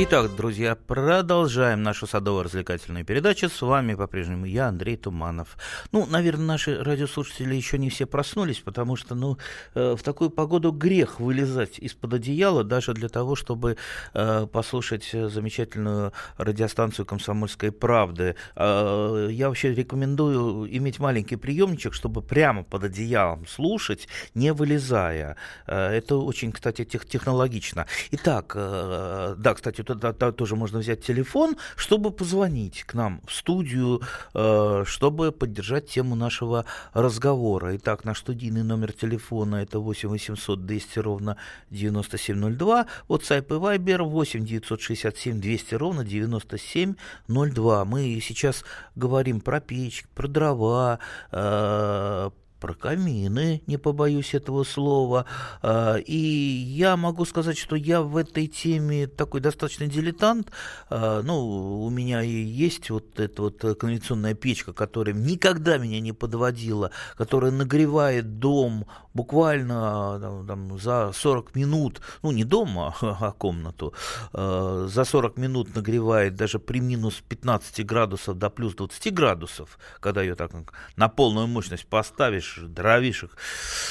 Итак, 0.00 0.36
друзья, 0.36 0.76
продолжаем 0.76 1.82
нашу 1.82 2.06
садово-развлекательную 2.06 3.04
передачу. 3.04 3.48
С 3.48 3.60
вами 3.60 3.96
по-прежнему 3.96 4.46
я, 4.46 4.68
Андрей 4.68 4.96
Туманов. 4.96 5.56
Ну, 5.90 6.06
наверное, 6.06 6.46
наши 6.46 6.80
радиослушатели 6.80 7.56
еще 7.56 7.78
не 7.78 7.90
все 7.90 8.06
проснулись, 8.06 8.60
потому 8.60 8.94
что, 8.94 9.16
ну, 9.16 9.38
э, 9.74 9.96
в 9.98 10.02
такую 10.04 10.30
погоду 10.30 10.70
грех 10.70 11.18
вылезать 11.18 11.80
из-под 11.80 12.14
одеяла, 12.14 12.62
даже 12.62 12.94
для 12.94 13.08
того, 13.08 13.34
чтобы 13.34 13.76
э, 14.14 14.46
послушать 14.46 15.10
замечательную 15.10 16.12
радиостанцию 16.36 17.04
«Комсомольской 17.04 17.72
правды». 17.72 18.36
Э, 18.54 19.26
я 19.32 19.48
вообще 19.48 19.74
рекомендую 19.74 20.68
иметь 20.76 21.00
маленький 21.00 21.34
приемничек, 21.34 21.92
чтобы 21.92 22.22
прямо 22.22 22.62
под 22.62 22.84
одеялом 22.84 23.48
слушать, 23.48 24.06
не 24.32 24.52
вылезая. 24.52 25.34
Э, 25.66 25.88
это 25.88 26.18
очень, 26.18 26.52
кстати, 26.52 26.84
тех 26.84 27.04
технологично. 27.04 27.88
Итак, 28.12 28.52
э, 28.54 29.34
да, 29.36 29.54
кстати, 29.54 29.87
тогда 29.94 30.32
тоже 30.32 30.56
можно 30.56 30.78
взять 30.78 31.04
телефон, 31.04 31.56
чтобы 31.76 32.10
позвонить 32.10 32.84
к 32.84 32.94
нам 32.94 33.20
в 33.26 33.32
студию, 33.32 34.02
э, 34.34 34.84
чтобы 34.86 35.32
поддержать 35.32 35.88
тему 35.88 36.14
нашего 36.14 36.64
разговора. 36.92 37.76
Итак, 37.76 38.04
наш 38.04 38.18
студийный 38.18 38.62
номер 38.62 38.92
телефона 38.92 39.56
это 39.56 39.78
8 39.78 40.08
800 40.08 40.66
200 40.66 40.98
ровно 40.98 41.36
9702, 41.70 42.86
WhatsApp 43.08 43.46
и 43.46 43.78
Viber 43.78 44.02
8 44.02 44.44
967 44.44 45.40
200 45.40 45.74
ровно 45.74 46.04
9702. 46.04 47.84
Мы 47.84 48.20
сейчас 48.22 48.64
говорим 48.96 49.40
про 49.40 49.60
печь, 49.60 50.04
про 50.14 50.28
дрова, 50.28 50.98
э, 51.32 52.30
про 52.58 52.74
камины, 52.74 53.62
не 53.66 53.76
побоюсь 53.76 54.34
этого 54.34 54.64
слова. 54.64 55.24
А, 55.62 55.96
и 55.96 56.16
я 56.16 56.96
могу 56.96 57.24
сказать, 57.24 57.58
что 57.58 57.76
я 57.76 58.02
в 58.02 58.16
этой 58.16 58.46
теме 58.46 59.06
такой 59.06 59.40
достаточно 59.40 59.86
дилетант. 59.86 60.50
А, 60.90 61.22
ну, 61.22 61.84
у 61.84 61.90
меня 61.90 62.22
и 62.22 62.30
есть 62.30 62.90
вот 62.90 63.20
эта 63.20 63.42
вот 63.42 63.60
конвенционная 63.78 64.34
печка, 64.34 64.72
которая 64.72 65.14
никогда 65.14 65.78
меня 65.78 66.00
не 66.00 66.12
подводила, 66.12 66.90
которая 67.16 67.50
нагревает 67.50 68.38
дом 68.38 68.86
буквально 69.14 70.44
там, 70.46 70.78
за 70.78 71.12
40 71.12 71.54
минут, 71.54 72.00
ну, 72.22 72.30
не 72.30 72.44
дом, 72.44 72.78
а, 72.78 72.94
а 73.00 73.32
комнату, 73.32 73.94
за 74.32 75.04
40 75.04 75.36
минут 75.36 75.74
нагревает 75.74 76.34
даже 76.34 76.58
при 76.58 76.80
минус 76.80 77.22
15 77.28 77.84
градусов 77.86 78.38
до 78.38 78.50
плюс 78.50 78.74
20 78.74 79.14
градусов, 79.14 79.78
когда 80.00 80.22
ее 80.22 80.34
так 80.34 80.48
на 80.96 81.08
полную 81.08 81.46
мощность 81.46 81.86
поставишь, 81.86 82.47
положишь, 82.48 82.74
дровишек 82.74 83.36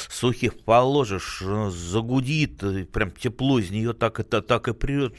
сухих 0.09 0.63
положишь, 0.63 1.41
загудит, 1.69 2.91
прям 2.91 3.11
тепло 3.11 3.59
из 3.59 3.71
нее 3.71 3.93
так, 3.93 4.19
это, 4.19 4.41
так 4.41 4.67
и 4.67 4.73
прет. 4.73 5.15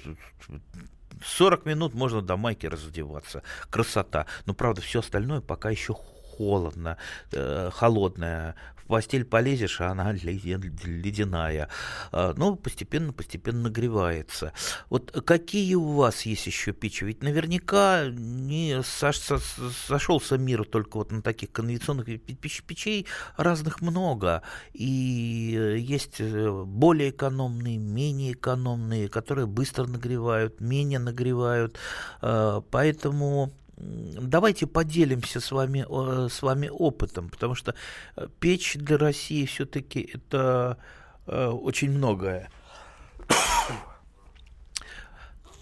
40 1.25 1.67
минут 1.67 1.95
можно 1.95 2.23
до 2.23 2.37
майки 2.37 2.67
раздеваться. 2.67 3.43
Красота. 3.71 4.27
Но, 4.47 4.55
правда, 4.55 4.81
все 4.81 5.01
остальное 5.01 5.41
пока 5.41 5.71
еще 5.71 5.95
холодно, 5.95 6.97
э, 7.33 7.71
холодная 7.73 8.55
постель 8.89 9.25
полезешь, 9.25 9.81
а 9.81 9.91
она 9.91 10.13
ледяная. 10.13 11.69
А, 12.11 12.35
ну, 12.37 12.57
постепенно, 12.57 13.13
постепенно 13.13 13.63
нагревается. 13.63 14.53
Вот 14.91 15.13
какие 15.25 15.75
у 15.75 15.93
вас 15.93 16.23
есть 16.23 16.47
еще 16.47 16.73
печи? 16.73 17.05
Ведь 17.05 17.23
наверняка 17.23 18.07
не 18.09 18.83
сошелся 18.83 20.39
мир 20.39 20.65
только 20.65 20.97
вот 20.97 21.13
на 21.13 21.23
таких 21.23 21.53
конвенционных 21.53 22.07
печей 22.07 23.07
разных 23.37 23.81
много. 23.81 24.43
И 24.73 25.77
есть 25.79 26.17
э, 26.21 26.65
более 26.65 27.11
экономные, 27.11 27.77
менее 27.77 28.33
экономные, 28.33 29.09
которые 29.09 29.47
быстро 29.47 29.87
нагревают, 29.87 30.61
менее 30.61 30.99
нагревают. 30.99 31.79
А, 32.21 32.63
поэтому 32.63 33.53
давайте 33.79 34.67
поделимся 34.67 35.41
с 35.41 35.53
вами, 35.53 35.85
с 36.29 36.43
вами 36.43 36.69
опытом, 36.69 37.29
потому 37.29 37.55
что 37.55 37.75
э, 38.17 38.27
печь 38.41 38.75
для 38.77 38.99
России 38.99 39.45
все-таки 39.47 40.11
это 40.15 40.79
э, 41.27 41.47
очень 41.47 41.91
многое. 41.91 42.51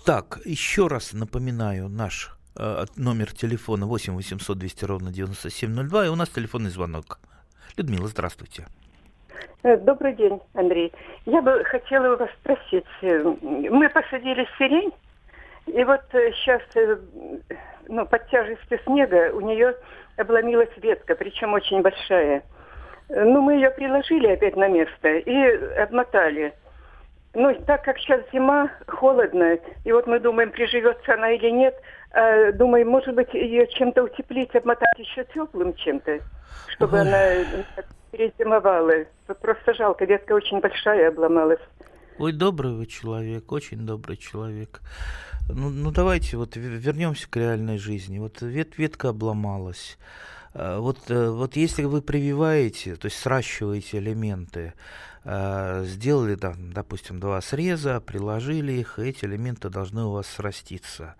Так, 0.04 0.40
еще 0.44 0.87
раз 0.87 1.12
напоминаю 1.12 1.88
наш 1.88 2.37
э, 2.56 2.87
номер 2.96 3.32
телефона 3.32 3.87
8 3.87 4.14
800 4.14 4.58
200 4.58 4.85
ровно 4.85 5.12
9702, 5.12 6.06
и 6.06 6.08
у 6.08 6.16
нас 6.16 6.28
телефонный 6.28 6.70
звонок. 6.70 7.18
Людмила, 7.76 8.08
здравствуйте. 8.08 8.66
Добрый 9.62 10.14
день, 10.14 10.40
Андрей. 10.54 10.92
Я 11.25 11.42
бы 11.42 11.64
хотела 11.64 12.14
у 12.14 12.18
вас 12.18 12.30
спросить. 12.40 12.85
Мы 13.02 13.88
посадили 13.88 14.46
сирень, 14.58 14.92
и 15.66 15.85
вот 15.85 16.00
сейчас 16.12 16.62
ну, 17.88 18.06
под 18.06 18.28
тяжестью 18.28 18.78
снега 18.85 19.32
у 19.32 19.40
нее 19.40 19.75
обломилась 20.16 20.70
ветка, 20.76 21.14
причем 21.14 21.52
очень 21.52 21.82
большая. 21.82 22.42
Ну, 23.08 23.40
мы 23.40 23.54
ее 23.54 23.70
приложили 23.70 24.28
опять 24.28 24.56
на 24.56 24.68
место 24.68 25.08
и 25.08 25.46
обмотали. 25.76 26.52
Ну, 27.35 27.54
так 27.66 27.85
как 27.85 27.99
сейчас 27.99 28.23
зима, 28.32 28.70
холодно, 28.87 29.58
и 29.85 29.92
вот 29.92 30.06
мы 30.06 30.18
думаем, 30.18 30.50
приживется 30.50 31.14
она 31.14 31.32
или 31.32 31.50
нет, 31.50 31.75
а, 32.12 32.50
думаем, 32.52 32.88
может 32.88 33.14
быть, 33.14 33.32
ее 33.35 33.66
чем-то 33.66 34.04
утеплить, 34.04 34.56
обмотать 34.56 34.99
еще 34.99 35.25
теплым 35.35 35.75
чем-то, 35.75 36.18
чтобы 36.68 36.96
Ой. 36.96 37.02
она 37.02 37.44
перезимовала. 38.11 39.04
Просто 39.42 39.75
жалко, 39.75 40.06
ветка 40.06 40.32
очень 40.32 40.61
большая 40.61 41.08
обломалась. 41.08 41.61
Ой, 42.18 42.32
добрый 42.32 42.73
вы 42.73 42.87
человек, 42.87 43.52
очень 43.52 43.85
добрый 43.85 44.16
человек. 44.16 44.80
Ну, 45.50 45.68
ну 45.68 45.90
давайте 45.90 46.38
вот 46.38 46.56
вернемся 46.56 47.28
к 47.28 47.37
реальной 47.37 47.76
жизни. 47.76 48.18
Вот 48.18 48.40
вет, 48.40 48.78
ветка 48.78 49.11
обломалась. 49.11 49.99
А, 50.54 50.80
вот, 50.80 50.99
э, 51.11 51.28
вот 51.28 51.56
если 51.56 51.85
вы 51.85 52.00
прививаете, 52.00 52.96
то 52.96 53.06
есть 53.06 53.18
сращиваете 53.18 53.99
элементы, 53.99 54.73
сделали 55.26 56.37
там, 56.37 56.73
допустим, 56.73 57.18
два 57.18 57.40
среза, 57.40 58.00
приложили 58.00 58.73
их, 58.73 58.99
эти 58.99 59.25
элементы 59.25 59.68
должны 59.68 60.04
у 60.04 60.12
вас 60.12 60.26
сраститься. 60.26 61.16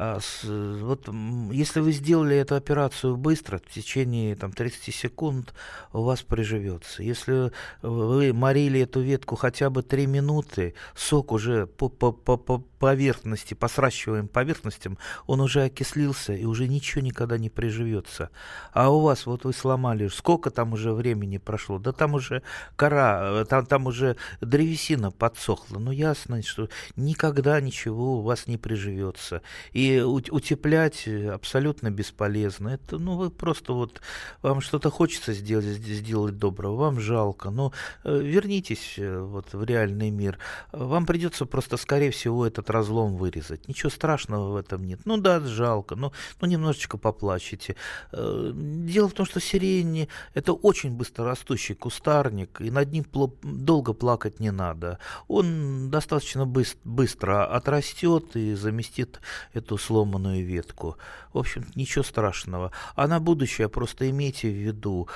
А, 0.00 0.20
вот 0.44 1.08
если 1.50 1.80
вы 1.80 1.90
сделали 1.90 2.36
эту 2.36 2.54
операцию 2.54 3.16
быстро, 3.16 3.58
в 3.58 3.68
течение 3.68 4.36
там, 4.36 4.52
30 4.52 4.94
секунд 4.94 5.52
у 5.92 6.02
вас 6.02 6.22
приживется. 6.22 7.02
Если 7.02 7.50
вы 7.82 8.32
морили 8.32 8.80
эту 8.80 9.00
ветку 9.00 9.34
хотя 9.34 9.70
бы 9.70 9.82
3 9.82 10.06
минуты, 10.06 10.74
сок 10.94 11.32
уже 11.32 11.66
по, 11.66 11.88
по, 11.88 12.12
по, 12.12 12.36
по 12.36 12.58
поверхности, 12.78 13.54
по 13.54 13.66
сращиваемым 13.66 14.28
поверхностям, 14.28 14.98
он 15.26 15.40
уже 15.40 15.64
окислился 15.64 16.32
и 16.32 16.44
уже 16.44 16.68
ничего 16.68 17.04
никогда 17.04 17.36
не 17.36 17.50
приживется. 17.50 18.30
А 18.72 18.90
у 18.90 19.00
вас, 19.00 19.26
вот 19.26 19.44
вы 19.44 19.52
сломали, 19.52 20.06
сколько 20.06 20.50
там 20.50 20.74
уже 20.74 20.92
времени 20.92 21.38
прошло? 21.38 21.80
Да 21.80 21.90
там 21.90 22.14
уже 22.14 22.44
кора, 22.76 23.37
там, 23.44 23.66
там 23.66 23.86
уже 23.86 24.16
древесина 24.40 25.10
подсохла. 25.10 25.78
Ну 25.78 25.90
ясно, 25.90 26.42
что 26.42 26.68
никогда 26.96 27.60
ничего 27.60 28.18
у 28.18 28.22
вас 28.22 28.46
не 28.46 28.56
приживется. 28.56 29.42
И 29.72 30.00
утеплять 30.00 31.08
абсолютно 31.08 31.90
бесполезно. 31.90 32.68
Это, 32.68 32.98
ну, 32.98 33.16
вы 33.16 33.30
просто 33.30 33.72
вот, 33.72 34.00
вам 34.42 34.60
что-то 34.60 34.90
хочется 34.90 35.32
сделать, 35.32 35.64
сделать 35.64 36.38
доброго, 36.38 36.76
вам 36.76 37.00
жалко, 37.00 37.50
но 37.50 37.72
э, 38.04 38.18
вернитесь 38.18 38.94
э, 38.98 39.20
вот 39.20 39.52
в 39.52 39.64
реальный 39.64 40.10
мир. 40.10 40.38
Вам 40.72 41.06
придется 41.06 41.46
просто, 41.46 41.76
скорее 41.76 42.10
всего, 42.10 42.46
этот 42.46 42.70
разлом 42.70 43.16
вырезать. 43.16 43.68
Ничего 43.68 43.90
страшного 43.90 44.52
в 44.52 44.56
этом 44.56 44.84
нет. 44.84 45.00
Ну 45.04 45.16
да, 45.16 45.40
жалко, 45.40 45.96
но 45.96 46.12
ну, 46.40 46.48
немножечко 46.48 46.98
поплачете. 46.98 47.76
Э, 48.12 48.52
дело 48.54 49.08
в 49.08 49.12
том, 49.12 49.26
что 49.26 49.40
сирень– 49.40 50.08
это 50.34 50.52
очень 50.52 50.92
быстрорастущий 50.92 51.74
кустарник, 51.74 52.60
и 52.60 52.70
над 52.70 52.92
ним 52.92 53.04
долго 53.42 53.92
плакать 53.92 54.40
не 54.40 54.50
надо. 54.50 54.98
Он 55.28 55.90
достаточно 55.90 56.46
быстро 56.46 57.46
отрастет 57.46 58.36
и 58.36 58.54
заместит 58.54 59.20
эту 59.52 59.78
сломанную 59.78 60.44
ветку. 60.44 60.96
В 61.32 61.38
общем, 61.38 61.66
ничего 61.74 62.04
страшного. 62.04 62.72
А 62.94 63.06
на 63.06 63.20
будущее 63.20 63.68
просто 63.68 64.08
имейте 64.10 64.48
в 64.48 64.54
виду, 64.54 65.08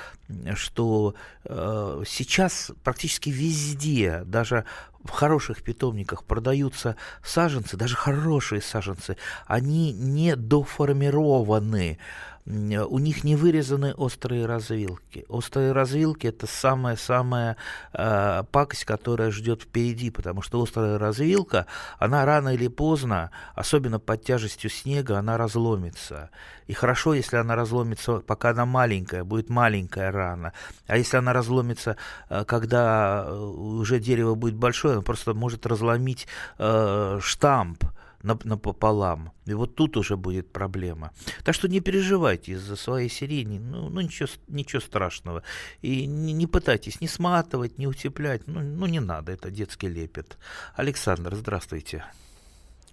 что 0.55 1.15
э, 1.45 2.03
сейчас 2.07 2.71
практически 2.83 3.29
везде, 3.29 4.23
даже 4.25 4.65
в 5.03 5.09
хороших 5.09 5.63
питомниках 5.63 6.23
продаются 6.23 6.95
саженцы, 7.23 7.77
даже 7.77 7.95
хорошие 7.95 8.61
саженцы, 8.61 9.17
они 9.45 9.91
не 9.91 10.35
доформированы 10.35 11.99
у 12.45 12.99
них 12.99 13.23
не 13.23 13.35
вырезаны 13.35 13.93
острые 13.93 14.45
развилки. 14.45 15.25
Острые 15.29 15.71
развилки 15.71 16.27
это 16.27 16.45
самая-самая 16.45 17.55
э, 17.93 18.43
пакость, 18.51 18.83
которая 18.83 19.31
ждет 19.31 19.61
впереди, 19.61 20.09
потому 20.09 20.41
что 20.41 20.61
острая 20.61 20.97
развилка, 20.97 21.67
она 21.99 22.25
рано 22.25 22.49
или 22.49 22.67
поздно, 22.67 23.31
особенно 23.55 23.99
под 23.99 24.23
тяжестью 24.23 24.69
снега, 24.69 25.17
она 25.17 25.37
разломится. 25.37 26.31
И 26.67 26.73
хорошо, 26.73 27.13
если 27.13 27.37
она 27.37 27.55
разломится, 27.55 28.19
пока 28.19 28.49
она 28.49 28.65
маленькая, 28.65 29.23
будет 29.23 29.49
маленькая 29.49 30.11
рана. 30.11 30.51
А 30.87 30.97
если 30.97 31.17
она 31.17 31.31
разломится, 31.31 31.95
э, 32.29 32.43
когда 32.45 33.23
э, 33.25 33.33
уже 33.33 33.99
дерево 33.99 34.35
будет 34.35 34.55
большое, 34.55 34.95
она 34.95 35.01
просто 35.01 35.33
может 35.33 35.65
разломить 35.65 36.27
э, 36.57 37.19
штамп 37.21 37.85
напополам. 38.23 39.31
И 39.45 39.53
вот 39.53 39.75
тут 39.75 39.97
уже 39.97 40.15
будет 40.17 40.51
проблема. 40.51 41.11
Так 41.43 41.55
что 41.55 41.67
не 41.67 41.81
переживайте 41.81 42.53
из-за 42.53 42.75
своей 42.75 43.09
сирени, 43.09 43.59
ну, 43.59 43.89
ну 43.89 44.01
ничего, 44.01 44.29
ничего 44.47 44.79
страшного. 44.79 45.43
И 45.81 46.05
не, 46.05 46.33
не 46.33 46.47
пытайтесь 46.47 47.01
не 47.01 47.07
сматывать, 47.07 47.77
не 47.77 47.87
утеплять, 47.87 48.47
ну, 48.47 48.61
ну 48.61 48.85
не 48.85 48.99
надо, 48.99 49.31
это 49.31 49.51
детский 49.51 49.89
лепет. 49.89 50.37
Александр, 50.75 51.35
здравствуйте. 51.35 52.05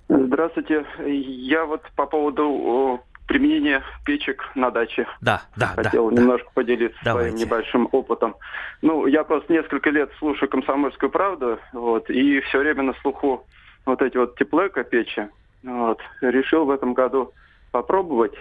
Здравствуйте. 0.08 0.84
Я 1.06 1.64
вот 1.66 1.82
по 1.94 2.06
поводу 2.06 3.00
применения 3.30 3.84
печек 4.04 4.42
на 4.56 4.72
даче. 4.72 5.06
Да, 5.20 5.42
да, 5.56 5.68
Хотел 5.76 6.10
да, 6.10 6.20
немножко 6.20 6.46
да. 6.48 6.52
поделиться 6.54 6.98
Давайте. 7.04 7.30
своим 7.30 7.46
небольшим 7.46 7.88
опытом. 7.92 8.34
Ну, 8.82 9.06
я 9.06 9.22
просто 9.22 9.52
несколько 9.52 9.90
лет 9.90 10.10
слушаю 10.18 10.48
«Комсомольскую 10.48 11.10
правду», 11.10 11.60
вот, 11.72 12.10
и 12.10 12.40
все 12.40 12.58
время 12.58 12.82
на 12.82 12.94
слуху 12.94 13.46
вот 13.86 14.02
эти 14.02 14.16
вот 14.16 14.36
теплэко 14.36 14.84
печи. 14.84 15.28
Вот. 15.62 16.00
Решил 16.20 16.64
в 16.64 16.70
этом 16.70 16.94
году 16.94 17.32
попробовать 17.70 18.34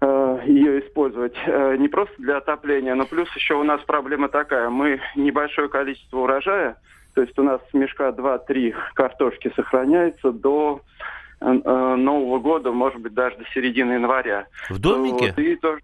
э, 0.00 0.40
ее 0.46 0.80
использовать 0.80 1.34
э, 1.46 1.76
не 1.78 1.88
просто 1.88 2.14
для 2.18 2.38
отопления, 2.38 2.94
но 2.94 3.06
плюс 3.06 3.28
еще 3.34 3.54
у 3.54 3.64
нас 3.64 3.80
проблема 3.82 4.28
такая. 4.28 4.68
Мы 4.70 5.00
небольшое 5.16 5.68
количество 5.68 6.18
урожая, 6.18 6.76
то 7.14 7.22
есть 7.22 7.38
у 7.38 7.42
нас 7.42 7.60
мешка 7.72 8.10
2-3 8.10 8.74
картошки 8.94 9.52
сохраняется 9.56 10.32
до 10.32 10.80
э, 11.40 11.46
э, 11.46 11.94
Нового 11.96 12.38
года, 12.38 12.72
может 12.72 13.00
быть, 13.00 13.14
даже 13.14 13.36
до 13.36 13.44
середины 13.54 13.92
января. 13.92 14.46
В 14.70 14.78
домике? 14.78 15.28
Вот, 15.28 15.38
и 15.38 15.56
тоже, 15.56 15.82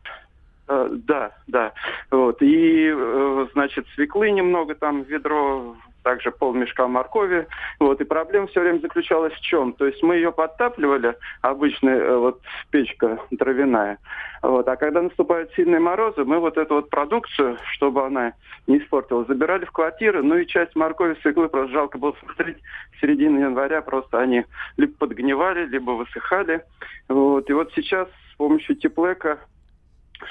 э, 0.68 0.88
да, 0.92 1.32
да. 1.46 1.72
Вот, 2.10 2.40
и, 2.42 2.92
э, 2.94 3.46
значит, 3.52 3.86
свеклы 3.94 4.30
немного 4.30 4.74
там, 4.74 5.02
ведро 5.02 5.76
также 6.02 6.30
полмешка 6.30 6.86
моркови. 6.86 7.46
Вот, 7.80 8.00
и 8.00 8.04
проблема 8.04 8.46
все 8.46 8.60
время 8.60 8.80
заключалась 8.80 9.32
в 9.34 9.40
чем? 9.40 9.72
То 9.72 9.86
есть 9.86 10.02
мы 10.02 10.16
ее 10.16 10.32
подтапливали, 10.32 11.16
обычная 11.42 11.98
э, 11.98 12.16
вот 12.16 12.40
печка 12.70 13.18
дровяная. 13.30 13.98
Вот, 14.42 14.68
а 14.68 14.76
когда 14.76 15.02
наступают 15.02 15.52
сильные 15.54 15.80
морозы, 15.80 16.24
мы 16.24 16.38
вот 16.38 16.56
эту 16.56 16.76
вот 16.76 16.90
продукцию, 16.90 17.58
чтобы 17.72 18.06
она 18.06 18.34
не 18.66 18.78
испортилась, 18.78 19.26
забирали 19.26 19.64
в 19.64 19.72
квартиры, 19.72 20.22
ну 20.22 20.36
и 20.36 20.46
часть 20.46 20.76
моркови, 20.76 21.16
свеклы 21.22 21.48
просто 21.48 21.72
жалко 21.72 21.98
было 21.98 22.14
смотреть. 22.24 22.58
В 22.96 23.00
середине 23.00 23.40
января 23.40 23.82
просто 23.82 24.20
они 24.20 24.44
либо 24.76 24.92
подгнивали, 24.98 25.66
либо 25.66 25.92
высыхали. 25.92 26.62
Вот, 27.08 27.48
и 27.50 27.52
вот 27.52 27.72
сейчас 27.74 28.08
с 28.32 28.36
помощью 28.36 28.76
теплека 28.76 29.38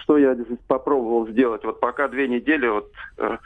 что 0.02 0.18
я 0.18 0.36
здесь 0.36 0.58
попробовал 0.68 1.28
сделать? 1.28 1.64
Вот 1.64 1.80
пока 1.80 2.08
две 2.08 2.28
недели, 2.28 2.68
вот 2.68 2.92
э, 3.18 3.38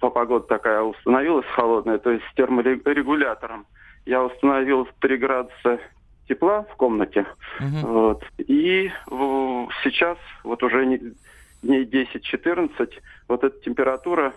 погода 0.00 0.46
такая 0.46 0.82
установилась 0.82 1.46
холодная, 1.54 1.98
то 1.98 2.10
есть 2.10 2.24
с 2.30 2.34
терморегулятором, 2.34 3.66
я 4.06 4.22
установил 4.22 4.88
3 5.00 5.16
градуса 5.18 5.78
тепла 6.28 6.62
в 6.62 6.76
комнате. 6.76 7.26
Uh-huh. 7.60 7.86
Вот. 7.86 8.24
И 8.38 8.90
в, 9.06 9.68
сейчас, 9.82 10.18
вот 10.44 10.62
уже 10.62 11.00
дней 11.62 11.84
10-14, 11.84 12.90
вот 13.28 13.44
эта 13.44 13.60
температура 13.60 14.32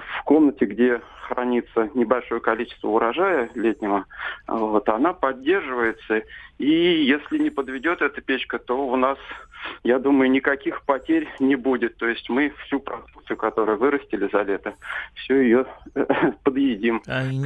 в 0.00 0.22
комнате, 0.24 0.64
где 0.64 1.00
хранится 1.28 1.90
небольшое 1.94 2.40
количество 2.40 2.88
урожая 2.88 3.50
летнего, 3.54 4.06
вот, 4.46 4.88
она 4.88 5.12
поддерживается. 5.12 6.22
И 6.58 7.04
если 7.04 7.38
не 7.38 7.50
подведет 7.50 8.02
эта 8.02 8.20
печка, 8.20 8.58
то 8.58 8.86
у 8.86 8.96
нас, 8.96 9.18
я 9.82 9.98
думаю, 9.98 10.30
никаких 10.30 10.82
потерь 10.82 11.28
не 11.40 11.56
будет. 11.56 11.96
То 11.96 12.06
есть 12.06 12.28
мы 12.28 12.52
всю 12.66 12.80
продукцию, 12.80 13.36
которую 13.36 13.78
вырастили 13.78 14.28
за 14.30 14.42
лето, 14.42 14.74
всю 15.14 15.34
ее 15.34 15.66
подъедим. 16.44 17.02
А, 17.06 17.24
не, 17.26 17.38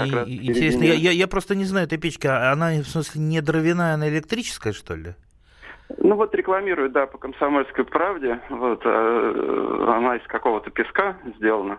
интересно, 0.48 0.84
я, 0.84 0.94
я, 0.94 1.10
я 1.12 1.26
просто 1.28 1.54
не 1.54 1.64
знаю 1.64 1.86
этой 1.86 1.98
печки. 1.98 2.26
Она, 2.26 2.72
в 2.72 2.88
смысле, 2.88 3.20
не 3.22 3.40
дровяная, 3.40 3.94
она 3.94 4.08
электрическая, 4.08 4.72
что 4.72 4.94
ли? 4.94 5.14
Ну 5.96 6.16
вот 6.16 6.34
рекламируют, 6.34 6.92
да, 6.92 7.06
по 7.06 7.16
комсомольской 7.16 7.84
правде. 7.84 8.40
Вот 8.50 8.82
э, 8.84 9.84
она 9.88 10.16
из 10.16 10.26
какого-то 10.26 10.70
песка 10.70 11.16
сделана. 11.36 11.78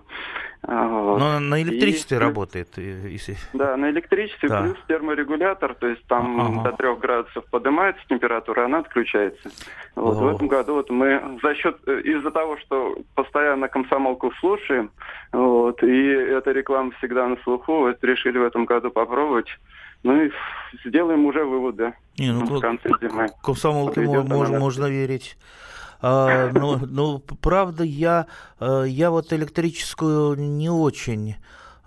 А, 0.64 0.88
вот. 0.88 1.20
Но 1.20 1.40
на 1.40 1.62
электричестве 1.62 2.18
и, 2.18 2.20
работает, 2.20 2.78
если. 2.78 3.38
Да, 3.54 3.78
на 3.78 3.92
электричестве 3.92 4.50
да. 4.50 4.62
плюс 4.62 4.78
терморегулятор, 4.88 5.76
то 5.76 5.88
есть 5.88 6.06
там 6.08 6.42
ага. 6.42 6.72
до 6.72 6.78
трех 6.78 7.00
градусов 7.00 7.46
поднимается 7.52 8.02
температура, 8.10 8.66
она 8.66 8.80
отключается. 8.80 9.52
Вот 9.96 10.18
в 10.18 10.28
этом 10.28 10.48
году 10.48 10.74
вот 10.74 10.90
мы 10.90 11.40
за 11.44 11.54
счет 11.54 11.78
э, 11.86 12.02
из-за 12.02 12.32
того, 12.32 12.58
что 12.58 12.98
постоянно 13.16 13.68
комсомолку 13.68 14.32
слушаем, 14.40 14.92
вот 15.32 15.84
и 15.84 16.08
эта 16.08 16.52
реклама 16.52 16.92
всегда 16.98 17.28
на 17.28 17.38
слуху, 17.44 17.80
вот 17.80 18.04
решили 18.04 18.40
в 18.40 18.44
этом 18.44 18.66
году 18.66 18.90
попробовать. 18.90 19.48
Ну 20.04 20.22
и 20.22 20.32
сделаем 20.86 21.26
уже 21.26 21.44
выводы 21.44 21.94
Не, 22.18 22.32
ну, 22.32 22.46
в 22.46 22.62
конце 22.62 22.90
зимы. 23.02 23.28
Комсомолке 23.44 24.02
можно, 24.02 24.60
можно 24.60 24.86
верить. 24.86 25.38
А, 26.02 26.52
но 26.54 26.78
ну, 26.78 27.20
правда, 27.20 27.84
я, 27.84 28.28
э, 28.60 28.86
я 28.88 29.12
вот 29.12 29.34
электрическую 29.34 30.36
не 30.36 30.70
очень 30.70 31.36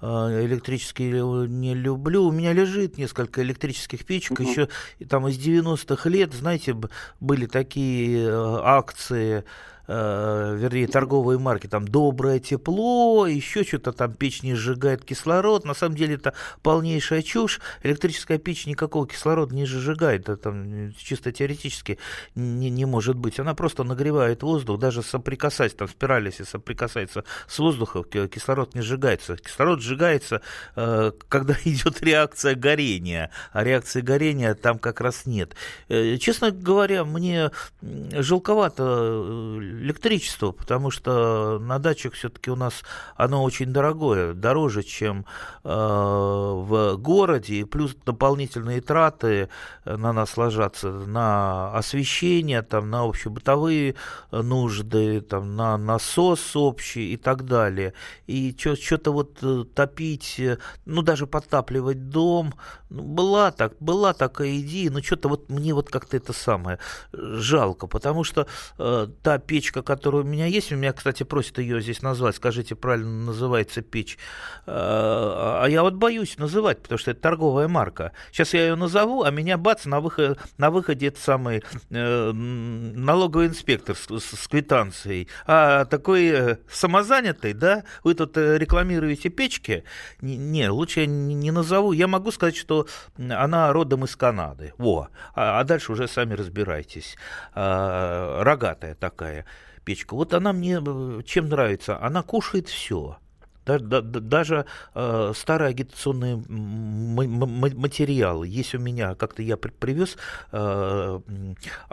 э, 0.03 0.07
электрические 0.44 1.48
не 1.48 1.75
люблю. 1.75 2.25
У 2.25 2.33
меня 2.33 2.53
лежит 2.53 2.98
несколько 2.98 3.42
электрических 3.42 4.05
печек. 4.05 4.38
Угу. 4.38 4.48
Еще 4.48 4.68
там 5.09 5.27
из 5.29 5.38
90-х 5.38 6.09
лет, 6.11 6.35
знаете, 6.35 6.77
были 7.20 7.46
такие 7.46 8.27
э, 8.27 8.61
акции 8.62 9.44
э, 9.86 10.56
вернее, 10.58 10.86
торговые 10.86 11.38
марки, 11.38 11.66
там 11.66 11.86
доброе 11.86 12.38
тепло, 12.38 13.26
еще 13.26 13.64
что-то 13.64 13.92
там 13.92 14.12
печь 14.12 14.42
не 14.42 14.54
сжигает 14.54 15.04
кислород. 15.04 15.64
На 15.64 15.74
самом 15.74 15.96
деле 15.96 16.14
это 16.14 16.34
полнейшая 16.62 17.22
чушь. 17.22 17.60
Электрическая 17.82 18.38
печь 18.38 18.66
никакого 18.66 19.06
кислорода 19.06 19.54
не 19.54 19.66
сжигает, 19.66 20.22
это 20.22 20.36
там 20.36 20.92
чисто 20.96 21.32
теоретически 21.32 21.98
не, 22.34 22.70
не 22.70 22.84
может 22.84 23.16
быть. 23.16 23.38
Она 23.40 23.54
просто 23.54 23.84
нагревает 23.84 24.42
воздух, 24.42 24.78
даже 24.78 25.02
соприкасаясь, 25.02 25.74
там 25.74 25.88
спираль, 25.88 26.26
если 26.26 26.44
соприкасается 26.44 27.24
с 27.46 27.58
воздухом, 27.58 28.04
кислород 28.04 28.74
не 28.74 28.82
сжигается. 28.82 29.36
Кислород 29.36 29.80
сжигается, 29.80 30.42
э, 30.76 31.12
когда 31.28 31.54
идет 31.64 32.02
реакция 32.02 32.54
горения, 32.54 33.30
а 33.52 33.64
реакции 33.64 34.00
горения 34.00 34.54
там 34.54 34.78
как 34.78 35.00
раз 35.00 35.26
нет. 35.26 35.54
Э, 35.88 36.16
честно 36.18 36.50
говоря, 36.50 37.04
мне 37.04 37.50
жалковато 37.82 38.82
э, 38.82 39.71
электричество, 39.72 40.52
потому 40.52 40.90
что 40.90 41.58
на 41.58 41.78
дачах 41.78 42.14
все-таки 42.14 42.50
у 42.50 42.56
нас 42.56 42.82
оно 43.16 43.42
очень 43.42 43.72
дорогое, 43.72 44.35
дороже, 44.35 44.82
чем 44.82 45.26
э, 45.64 45.68
в 45.68 46.96
городе, 46.96 47.56
и 47.56 47.64
плюс 47.64 47.94
дополнительные 48.04 48.80
траты 48.80 49.48
на 49.85 50.12
нас 50.12 50.37
ложатся 50.37 50.90
на 50.90 51.72
освещение, 51.74 52.62
там, 52.62 52.90
на 52.90 53.02
общебытовые 53.02 53.94
нужды, 54.30 55.20
там, 55.20 55.56
на 55.56 55.76
насос 55.76 56.56
общий 56.56 57.12
и 57.12 57.16
так 57.16 57.44
далее. 57.44 57.94
И 58.26 58.56
что-то 58.58 59.12
вот 59.12 59.38
э, 59.42 59.64
топить, 59.74 60.40
ну, 60.85 61.02
даже 61.02 61.26
подтапливать 61.26 62.08
дом, 62.08 62.54
ну, 62.90 63.02
была 63.02 63.50
так, 63.50 63.74
была 63.80 64.12
такая 64.12 64.58
идея, 64.61 64.90
но 64.90 65.02
что-то 65.02 65.28
вот 65.28 65.48
мне 65.48 65.72
вот 65.72 65.88
как-то 65.88 66.16
это 66.16 66.32
самое 66.32 66.78
жалко, 67.12 67.87
потому 67.87 68.24
что 68.24 68.46
э, 68.78 69.08
та 69.22 69.38
печь 69.38 69.62
печка, 69.62 69.83
которая 69.83 70.22
у 70.22 70.25
меня 70.25 70.46
есть, 70.46 70.72
у 70.72 70.77
меня, 70.77 70.92
кстати, 70.92 71.22
просят 71.22 71.59
ее 71.59 71.81
здесь 71.81 72.03
назвать, 72.03 72.35
скажите, 72.35 72.75
правильно 72.75 73.27
называется 73.27 73.81
печь, 73.81 74.18
а 74.66 75.66
я 75.66 75.83
вот 75.83 75.94
боюсь 75.94 76.37
называть, 76.37 76.83
потому 76.83 76.98
что 76.98 77.12
это 77.12 77.20
торговая 77.20 77.68
марка. 77.68 78.11
Сейчас 78.33 78.55
я 78.55 78.62
ее 78.62 78.75
назову, 78.75 79.22
а 79.22 79.31
меня 79.31 79.59
бац, 79.59 79.85
на, 79.85 80.01
выход, 80.01 80.40
на 80.59 80.70
выходе 80.70 81.09
это 81.09 81.20
самый 81.20 81.62
э, 81.90 82.33
налоговый 82.33 83.46
инспектор 83.46 83.94
с, 83.94 84.09
с, 84.09 84.37
с 84.37 84.48
квитанцией. 84.48 85.29
А 85.46 85.85
такой 85.85 86.27
э, 86.27 86.57
самозанятый, 86.68 87.53
да, 87.53 87.85
вы 88.03 88.14
тут 88.14 88.37
э, 88.37 88.59
рекламируете 88.59 89.29
печки? 89.29 89.85
Не, 90.20 90.70
лучше 90.70 91.01
я 91.01 91.07
не 91.07 91.51
назову. 91.53 91.92
Я 91.92 92.09
могу 92.09 92.33
сказать, 92.33 92.57
что 92.57 92.88
она 93.16 93.72
родом 93.72 94.05
из 94.05 94.16
Канады. 94.16 94.72
Во. 94.79 95.09
А, 95.35 95.61
а 95.61 95.64
дальше 95.64 95.92
уже 95.92 96.09
сами 96.09 96.35
разбирайтесь. 96.35 97.16
А, 97.55 98.42
рогатая 98.42 98.94
такая 98.94 99.46
печка. 99.84 100.14
Вот 100.14 100.34
она 100.34 100.52
мне 100.52 100.80
э, 100.84 101.22
чем 101.24 101.48
нравится? 101.48 102.00
Она 102.00 102.22
кушает 102.22 102.68
все. 102.68 103.18
Даже 103.64 104.66
э, 104.94 105.32
старые 105.36 105.70
агитационные 105.70 106.36
материалы 106.36 108.48
есть 108.48 108.74
у 108.74 108.78
меня, 108.78 109.14
как-то 109.14 109.42
я 109.42 109.56
привез 109.56 110.16
э, 110.50 111.20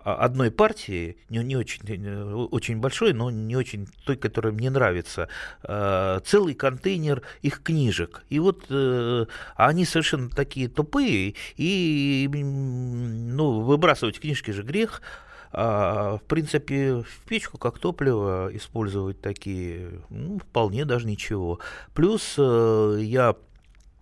одной 0.03 0.49
партии, 0.49 1.17
не, 1.29 1.43
не 1.43 1.55
очень, 1.55 1.81
э, 1.87 2.33
очень 2.51 2.79
большой, 2.79 3.13
но 3.13 3.29
не 3.29 3.55
очень 3.55 3.87
той, 4.03 4.17
которая 4.17 4.51
мне 4.51 4.71
нравится, 4.71 5.29
э, 5.63 6.19
целый 6.25 6.55
контейнер 6.55 7.21
их 7.43 7.61
книжек. 7.61 8.23
И 8.29 8.39
вот 8.39 8.65
э, 8.69 9.27
они 9.55 9.85
совершенно 9.85 10.31
такие 10.31 10.69
тупые, 10.69 11.35
и 11.55 12.27
ну, 12.33 13.61
выбрасывать 13.61 14.19
книжки 14.19 14.49
же 14.49 14.63
грех, 14.63 15.03
а, 15.51 16.17
в 16.17 16.23
принципе, 16.23 17.01
в 17.01 17.27
печку 17.27 17.57
как 17.57 17.79
топливо 17.79 18.49
использовать 18.53 19.21
такие, 19.21 20.01
ну, 20.09 20.39
вполне 20.39 20.85
даже 20.85 21.07
ничего. 21.07 21.59
Плюс 21.93 22.35
э, 22.37 22.99
я 23.01 23.35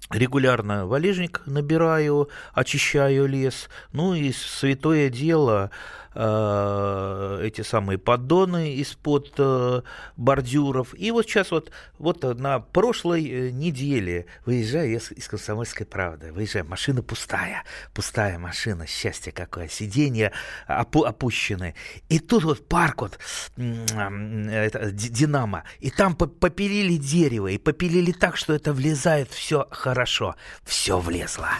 регулярно 0.09 0.85
валежник 0.85 1.41
набираю, 1.45 2.29
очищаю 2.53 3.27
лес. 3.27 3.69
Ну 3.91 4.13
и 4.13 4.31
святое 4.31 5.09
дело 5.09 5.71
Э, 6.19 7.41
эти 7.43 7.61
самые 7.61 7.99
поддоны 7.99 8.73
из-под 8.73 9.35
э, 9.37 9.81
бордюров. 10.15 10.95
И 10.97 11.11
вот 11.11 11.27
сейчас 11.27 11.51
вот, 11.51 11.69
вот 11.99 12.23
на 12.23 12.59
прошлой 12.59 13.23
э, 13.29 13.51
неделе 13.51 14.25
выезжаю 14.43 14.89
я 14.89 14.97
из 14.97 15.27
«Комсомольской 15.27 15.85
правды», 15.85 16.33
выезжаю, 16.33 16.65
машина 16.65 17.03
пустая, 17.03 17.63
пустая 17.93 18.39
машина, 18.39 18.87
счастье 18.87 19.31
какое, 19.31 19.67
сиденья 19.67 20.31
опу 20.65 21.03
опущены. 21.03 21.75
И 22.09 22.17
тут 22.17 22.45
вот 22.45 22.67
парк 22.67 23.01
вот, 23.01 23.19
это, 23.55 24.91
Динамо, 24.91 25.65
и 25.79 25.91
там 25.91 26.15
попилили 26.15 26.97
дерево, 26.97 27.49
и 27.49 27.59
попилили 27.59 28.11
так, 28.11 28.37
что 28.37 28.53
это 28.53 28.73
влезает 28.73 29.29
все 29.29 29.67
хорошо, 29.69 30.35
все 30.63 30.97
влезло. 30.99 31.51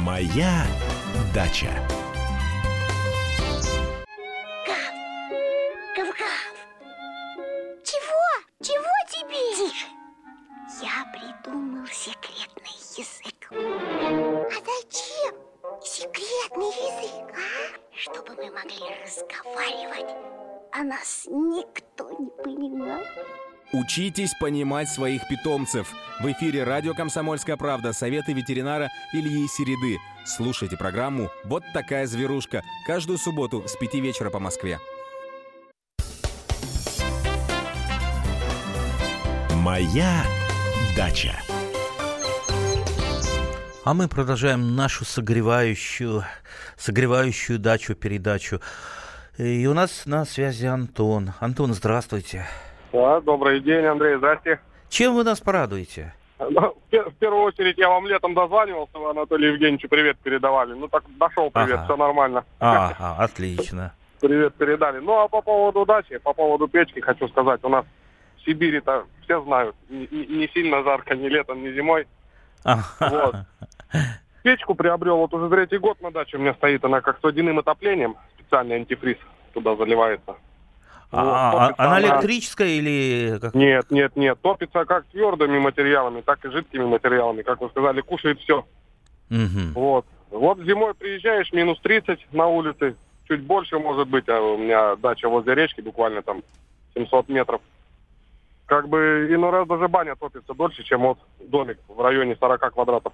Моя 0.00 0.66
дача. 1.34 1.68
Секретный 11.92 12.78
язык. 12.96 13.50
А 13.50 14.54
зачем 14.54 15.34
секретный 15.82 16.66
язык, 16.66 17.34
а? 17.34 17.96
Чтобы 17.96 18.34
мы 18.36 18.50
могли 18.50 18.78
разговаривать, 19.04 20.14
а 20.72 20.82
нас 20.82 21.26
никто 21.26 22.10
не 22.18 22.30
понимал. 22.42 23.00
Учитесь 23.72 24.32
понимать 24.40 24.88
своих 24.88 25.28
питомцев. 25.28 25.92
В 26.20 26.32
эфире 26.32 26.64
радио 26.64 26.94
«Комсомольская 26.94 27.56
правда» 27.56 27.92
советы 27.92 28.32
ветеринара 28.32 28.88
Ильи 29.12 29.46
Середы. 29.46 29.98
Слушайте 30.24 30.76
программу 30.76 31.30
«Вот 31.44 31.62
такая 31.74 32.06
зверушка» 32.06 32.62
каждую 32.86 33.18
субботу 33.18 33.66
с 33.68 33.76
5 33.76 33.94
вечера 33.94 34.30
по 34.30 34.38
Москве. 34.38 34.78
Моя 39.54 40.24
дача. 40.96 41.38
А 43.88 43.94
мы 43.94 44.06
продолжаем 44.06 44.76
нашу 44.76 45.06
согревающую, 45.06 46.22
согревающую 46.76 47.58
дачу-передачу. 47.58 48.60
И 49.38 49.66
у 49.66 49.72
нас 49.72 50.04
на 50.04 50.26
связи 50.26 50.66
Антон. 50.66 51.30
Антон, 51.40 51.72
здравствуйте. 51.72 52.44
Да, 52.92 53.22
добрый 53.22 53.60
день, 53.60 53.86
Андрей, 53.86 54.18
здрасте. 54.18 54.60
Чем 54.90 55.14
вы 55.14 55.24
нас 55.24 55.40
порадуете? 55.40 56.12
Ну, 56.38 56.76
в 56.90 57.14
первую 57.18 57.44
очередь 57.44 57.78
я 57.78 57.88
вам 57.88 58.06
летом 58.06 58.34
дозванивался, 58.34 58.98
вы 58.98 59.08
Анатолию 59.08 59.54
Евгеньевичу 59.54 59.88
привет 59.88 60.18
передавали. 60.18 60.74
Ну 60.74 60.88
так 60.88 61.04
дошел 61.18 61.50
привет, 61.50 61.76
ага. 61.76 61.84
все 61.86 61.96
нормально. 61.96 62.44
Ага, 62.58 63.16
отлично. 63.18 63.94
Привет 64.20 64.54
передали. 64.56 64.98
Ну 64.98 65.18
а 65.18 65.28
по 65.28 65.40
поводу 65.40 65.86
дачи, 65.86 66.18
по 66.18 66.34
поводу 66.34 66.68
печки 66.68 67.00
хочу 67.00 67.26
сказать, 67.28 67.60
у 67.62 67.70
нас 67.70 67.86
Сибири-то 68.44 69.06
все 69.24 69.42
знают, 69.42 69.74
не, 69.88 70.06
не 70.10 70.46
сильно 70.52 70.82
жарко 70.82 71.16
ни 71.16 71.28
летом, 71.28 71.62
ни 71.62 71.72
зимой. 71.72 72.06
Вот. 72.64 73.36
Печку 74.42 74.74
приобрел, 74.74 75.16
вот 75.16 75.34
уже 75.34 75.48
третий 75.50 75.78
год 75.78 76.00
на 76.00 76.10
даче 76.10 76.36
у 76.36 76.40
меня 76.40 76.54
стоит, 76.54 76.84
она 76.84 77.00
как 77.00 77.18
с 77.18 77.22
водяным 77.22 77.58
отоплением, 77.58 78.16
специальный 78.38 78.76
антифриз 78.76 79.18
туда 79.52 79.76
заливается. 79.76 80.36
А, 81.10 81.52
вот, 81.52 81.74
а, 81.78 81.86
она 81.86 82.00
электрическая 82.00 82.68
или 82.68 83.38
как? 83.40 83.54
Нет, 83.54 83.90
нет, 83.90 84.14
нет. 84.14 84.38
Топится 84.42 84.84
как 84.84 85.06
твердыми 85.06 85.58
материалами, 85.58 86.20
так 86.20 86.44
и 86.44 86.50
жидкими 86.50 86.84
материалами. 86.84 87.42
Как 87.42 87.60
вы 87.60 87.70
сказали, 87.70 88.02
кушает 88.02 88.38
все. 88.40 88.66
Угу. 89.30 89.72
Вот. 89.74 90.06
Вот 90.30 90.58
зимой 90.60 90.94
приезжаешь, 90.94 91.50
минус 91.52 91.80
30 91.80 92.32
на 92.32 92.46
улице, 92.48 92.94
чуть 93.26 93.42
больше 93.42 93.78
может 93.78 94.08
быть, 94.08 94.28
а 94.28 94.38
у 94.40 94.58
меня 94.58 94.96
дача 94.96 95.28
возле 95.28 95.54
речки, 95.54 95.80
буквально 95.80 96.20
там 96.20 96.42
700 96.94 97.28
метров 97.30 97.62
как 98.68 98.88
бы 98.88 99.28
иной 99.30 99.50
раз 99.50 99.66
даже 99.66 99.88
баня 99.88 100.14
топится 100.14 100.54
дольше, 100.54 100.84
чем 100.84 101.00
вот 101.00 101.18
домик 101.40 101.78
в 101.88 102.00
районе 102.00 102.36
40 102.36 102.72
квадратов. 102.72 103.12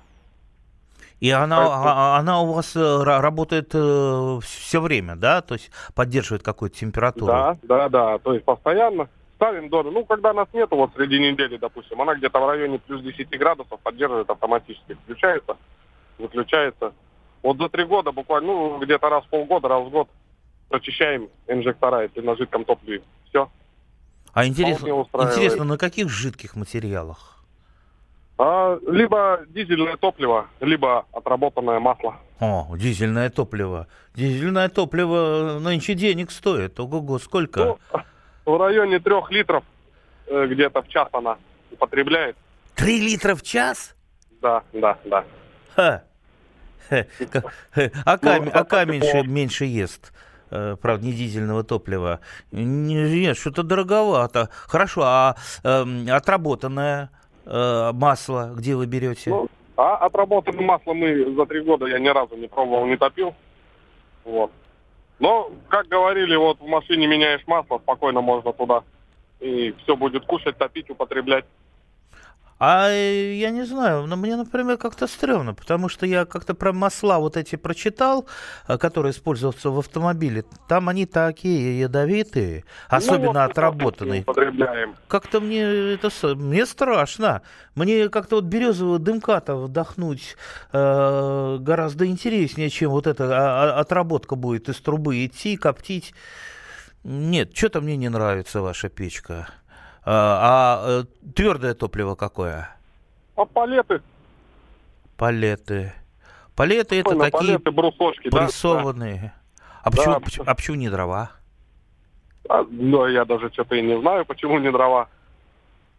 И 1.21 1.31
она, 1.31 1.57
Поэтому... 1.57 1.85
А, 1.87 2.17
она 2.19 2.40
у 2.43 2.53
вас 2.53 2.75
э, 2.75 3.03
работает 3.05 3.71
э, 3.73 4.38
все 4.43 4.81
время, 4.81 5.14
да? 5.14 5.40
То 5.43 5.55
есть 5.55 5.71
поддерживает 5.95 6.43
какую-то 6.43 6.77
температуру? 6.77 7.29
Да, 7.29 7.57
да, 7.62 7.88
да. 7.88 8.19
То 8.19 8.35
есть 8.35 8.45
постоянно 8.45 9.09
ставим 9.37 9.69
доме. 9.69 9.93
Ну, 9.93 10.05
когда 10.05 10.33
нас 10.33 10.49
нету, 10.53 10.77
вот 10.77 10.90
среди 10.97 11.21
недели, 11.21 11.57
допустим, 11.57 12.03
она 12.03 12.17
где-то 12.17 12.40
в 12.40 12.49
районе 12.49 12.81
плюс 12.81 13.01
10 13.01 13.29
градусов 13.38 13.79
поддерживает 13.81 14.29
автоматически. 14.29 14.99
Включается, 15.05 15.57
выключается. 16.19 16.93
Вот 17.43 17.59
за 17.59 17.69
три 17.69 17.85
года 17.85 18.11
буквально, 18.11 18.49
ну, 18.49 18.79
где-то 18.81 19.09
раз 19.09 19.25
в 19.25 19.29
полгода, 19.29 19.69
раз 19.69 19.85
в 19.85 19.90
год 19.90 20.09
прочищаем 20.69 21.29
инжектора, 21.47 22.03
если 22.03 22.23
на 22.23 22.35
жидком 22.35 22.64
топливе. 22.64 23.03
Все. 23.29 23.49
А 24.35 24.47
интересно, 24.47 24.88
интересно, 24.88 25.64
на 25.64 25.79
каких 25.79 26.09
жидких 26.11 26.57
материалах? 26.57 27.38
А, 28.37 28.79
либо 28.88 29.40
дизельное 29.49 29.97
топливо, 29.97 30.49
либо 30.61 31.07
отработанное 31.12 31.79
масло. 31.79 32.16
О, 32.40 32.75
дизельное 32.77 33.31
топливо. 33.31 33.87
Дизельное 34.14 34.68
топливо 34.68 35.59
нынче 35.61 35.94
денег 35.94 36.33
стоит. 36.33 36.81
Ого-го, 36.81 37.20
сколько? 37.20 37.64
Ну, 37.64 37.79
в 38.44 38.59
районе 38.59 38.99
трех 38.99 39.31
литров 39.31 39.62
э, 40.27 40.47
где-то 40.49 40.83
в 40.83 40.88
час 40.88 41.09
она 41.12 41.38
употребляет. 41.70 42.37
Три 42.75 43.01
литра 43.01 43.37
в 43.37 43.42
час? 43.42 43.94
Да, 44.42 44.64
да, 44.73 44.99
да. 45.05 45.25
Ха. 45.77 46.03
А, 48.05 48.18
камень, 48.18 48.51
ну, 48.53 48.61
а 48.61 48.64
камень 48.64 49.01
меньше, 49.01 49.23
меньше 49.23 49.64
ест. 49.64 50.12
Э, 50.55 50.77
правда, 50.81 51.07
не 51.07 51.12
дизельного 51.12 51.64
топлива. 51.64 52.21
Нет, 52.53 53.37
что-то 53.37 53.64
дороговато. 53.64 54.51
Хорошо, 54.69 55.03
а 55.05 55.35
э, 55.64 55.85
отработанное 56.09 57.11
э, 57.45 57.90
масло 57.93 58.53
где 58.55 58.77
вы 58.77 58.87
берете? 58.87 59.31
Ну, 59.31 59.49
а 59.77 59.97
отработанное 59.97 60.64
масло 60.64 60.93
мы 60.93 61.35
за 61.35 61.47
три 61.47 61.61
года 61.61 61.87
я 61.87 61.99
ни 61.99 62.07
разу 62.07 62.37
не 62.37 62.47
пробовал, 62.47 62.87
не 62.87 62.97
топил. 62.97 63.35
Вот. 64.25 64.53
Но, 65.19 65.51
как 65.69 65.88
говорили, 65.88 66.37
вот 66.37 66.61
в 66.61 66.67
машине 66.67 67.09
меняешь 67.09 67.43
масло, 67.49 67.79
спокойно 67.79 68.21
можно 68.21 68.53
туда. 68.53 68.85
И 69.40 69.75
все 69.83 69.97
будет 69.97 70.25
кушать, 70.25 70.57
топить, 70.57 70.88
употреблять. 70.88 71.47
А 72.59 72.88
э, 72.88 73.35
я 73.35 73.51
не 73.51 73.64
знаю, 73.64 74.07
но 74.07 74.17
мне, 74.17 74.37
например, 74.37 74.77
как-то 74.79 75.07
стрёмно, 75.07 75.55
потому 75.55 75.88
что 75.88 76.07
я 76.07 76.25
как-то 76.25 76.55
про 76.55 76.73
масла 76.73 77.19
вот 77.19 77.37
эти 77.37 77.57
прочитал, 77.57 78.27
э, 78.69 78.79
которые 78.79 79.11
используются 79.12 79.71
в 79.71 79.79
автомобиле. 79.79 80.45
Там 80.69 80.88
они 80.88 81.05
такие 81.07 81.81
ядовитые, 81.81 82.64
особенно 82.88 83.33
ну, 83.33 83.40
вот 83.40 83.51
отработанные. 83.51 84.25
Как-то 85.09 85.40
мне 85.40 85.95
это 85.95 86.11
мне 86.37 86.64
страшно. 86.64 87.43
Мне 87.75 88.09
как-то 88.09 88.37
вот 88.37 88.45
березового 88.45 88.99
дымка-то 89.01 89.57
вдохнуть 89.57 90.37
э, 90.73 91.57
гораздо 91.61 92.07
интереснее, 92.07 92.71
чем 92.71 92.90
вот 92.93 93.09
эта 93.09 93.25
а, 93.25 93.79
а, 93.79 93.81
отработка 93.81 94.37
будет 94.37 94.69
из 94.69 94.81
трубы 94.81 95.27
идти, 95.27 95.57
коптить. 95.57 96.14
Нет, 97.03 97.55
что-то 97.55 97.81
мне 97.81 97.97
не 97.97 98.09
нравится 98.09 98.62
ваша 98.62 98.88
печка. 98.88 99.49
А, 100.07 100.83
а 100.87 101.03
э, 101.03 101.05
твердое 101.35 101.75
топливо 101.75 102.14
какое? 102.14 102.69
А 103.37 103.45
палеты. 103.45 104.03
Палеты. 105.17 105.93
Палеты 106.55 107.01
это 107.01 107.11
Ой, 107.11 107.19
такие 107.19 107.59
палеты, 107.59 107.71
брусочки, 107.71 108.29
прессованные. 108.31 109.35
Да? 109.57 109.71
А, 109.83 109.90
почему, 109.90 110.14
да, 110.14 110.21
почему, 110.21 110.45
а 110.47 110.55
почему 110.55 110.77
не 110.77 110.88
дрова? 110.88 111.31
А, 112.49 112.64
ну, 112.69 113.07
я 113.07 113.25
даже 113.25 113.51
что-то 113.53 113.75
и 113.75 113.83
не 113.83 113.99
знаю, 114.01 114.25
почему 114.25 114.59
не 114.59 114.71
дрова. 114.71 115.09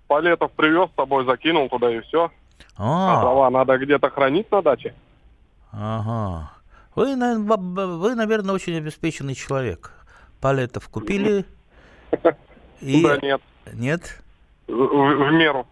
Палетов 0.07 0.51
привез 0.51 0.89
с 0.91 0.95
собой, 0.95 1.25
закинул 1.25 1.67
туда 1.67 1.91
и 1.91 2.01
все. 2.01 2.31
А, 2.77 3.17
а 3.17 3.21
дрова 3.21 3.49
надо 3.49 3.77
где-то 3.77 4.09
хранить 4.09 4.51
на 4.51 4.61
даче. 4.61 4.93
Ага. 5.71 6.51
Вы, 6.95 7.15
вы, 7.15 8.15
наверное, 8.15 8.55
очень 8.55 8.77
обеспеченный 8.77 9.35
человек. 9.35 9.91
Палетов 10.39 10.87
купили. 10.89 11.45
И... 12.81 13.03
Да 13.03 13.17
нет. 13.17 13.41
Нет? 13.73 14.21
В, 14.67 14.73
в, 14.73 15.31
меру. 15.31 15.67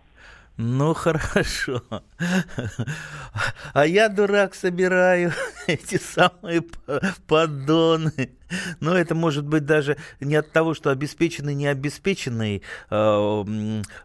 Ну 0.58 0.94
хорошо. 0.94 1.82
А 3.74 3.88
я, 3.88 4.08
дурак, 4.08 4.54
собираю 4.54 5.34
эти 5.68 5.98
самые 5.98 6.64
поддоны. 7.28 8.38
Но 8.80 8.96
это 8.96 9.16
может 9.16 9.48
быть 9.48 9.66
даже 9.66 9.98
не 10.20 10.36
от 10.36 10.52
того, 10.52 10.76
что 10.76 10.92
обеспеченный, 10.92 11.56
не 11.56 11.66
обеспеченный. 11.66 12.62
А, 12.92 13.44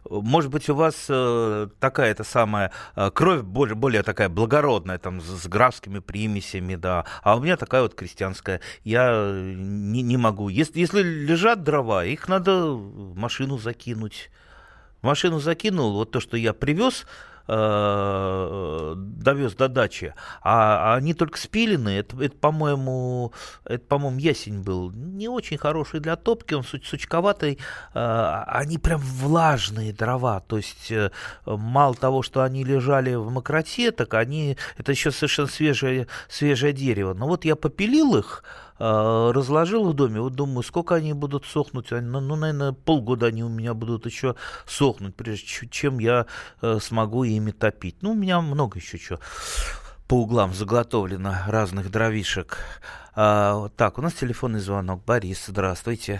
может 0.09 0.49
быть, 0.49 0.67
у 0.69 0.73
вас 0.75 1.05
э, 1.07 1.67
такая-то 1.79 2.23
самая 2.23 2.71
э, 2.95 3.11
кровь 3.13 3.41
более, 3.41 3.75
более 3.75 4.01
такая 4.01 4.27
благородная, 4.27 4.97
там, 4.97 5.21
с 5.21 5.47
графскими 5.47 5.99
примесями, 5.99 6.75
да. 6.75 7.05
А 7.21 7.35
у 7.35 7.41
меня 7.41 7.57
такая 7.57 7.83
вот 7.83 7.93
крестьянская. 7.93 8.59
Я 8.83 9.31
не, 9.33 10.01
не 10.01 10.17
могу. 10.17 10.49
Если, 10.49 10.79
если 10.79 11.03
лежат 11.03 11.61
дрова, 11.61 12.03
их 12.05 12.27
надо 12.27 12.71
в 12.71 13.15
машину 13.15 13.59
закинуть 13.59 14.31
машину 15.01 15.39
закинул, 15.39 15.93
вот 15.93 16.11
то, 16.11 16.19
что 16.19 16.37
я 16.37 16.53
привез, 16.53 17.05
э, 17.49 18.93
довез 18.95 19.55
до 19.55 19.67
дачи, 19.67 20.13
а, 20.41 20.93
а 20.93 20.95
они 20.95 21.13
только 21.13 21.37
спилены. 21.39 21.89
Это, 21.89 22.23
это 22.23 22.37
по-моему, 22.37 23.33
это, 23.65 23.83
по-моему, 23.85 24.19
ясень 24.19 24.61
был 24.61 24.91
не 24.91 25.27
очень 25.27 25.57
хороший 25.57 25.99
для 25.99 26.15
топки, 26.15 26.53
он 26.53 26.63
суч, 26.63 26.87
сучковатый. 26.87 27.57
Э, 27.93 28.43
они 28.47 28.77
прям 28.77 29.01
влажные 29.01 29.93
дрова, 29.93 30.41
то 30.41 30.57
есть 30.57 30.91
э, 30.91 31.09
мало 31.45 31.95
того, 31.95 32.21
что 32.21 32.43
они 32.43 32.63
лежали 32.63 33.15
в 33.15 33.31
мокроте, 33.31 33.91
так 33.91 34.13
они, 34.13 34.57
это 34.77 34.91
еще 34.91 35.11
совершенно 35.11 35.47
свежее, 35.47 36.07
свежее 36.27 36.73
дерево. 36.73 37.13
Но 37.13 37.27
вот 37.27 37.45
я 37.45 37.55
попилил 37.55 38.15
их, 38.15 38.43
разложил 38.79 39.89
в 39.89 39.93
доме, 39.93 40.21
вот 40.21 40.33
думаю, 40.33 40.63
сколько 40.63 40.95
они 40.95 41.13
будут 41.13 41.45
сохнуть, 41.45 41.91
ну, 41.91 42.19
ну, 42.21 42.35
наверное, 42.35 42.71
полгода 42.71 43.27
они 43.27 43.43
у 43.43 43.49
меня 43.49 43.73
будут 43.73 44.05
еще 44.05 44.35
сохнуть, 44.65 45.15
прежде 45.15 45.45
чем 45.69 45.99
я 45.99 46.25
э, 46.61 46.77
смогу 46.79 47.23
ими 47.23 47.51
топить. 47.51 47.97
Ну, 48.01 48.11
у 48.11 48.15
меня 48.15 48.41
много 48.41 48.79
еще 48.79 48.97
чего 48.97 49.19
по 50.09 50.15
углам 50.15 50.53
заготовлено 50.53 51.33
разных 51.47 51.91
дровишек. 51.91 52.57
А, 53.15 53.69
так, 53.77 53.99
у 53.99 54.01
нас 54.01 54.13
телефонный 54.15 54.59
звонок. 54.59 55.01
Борис, 55.05 55.45
здравствуйте. 55.45 56.19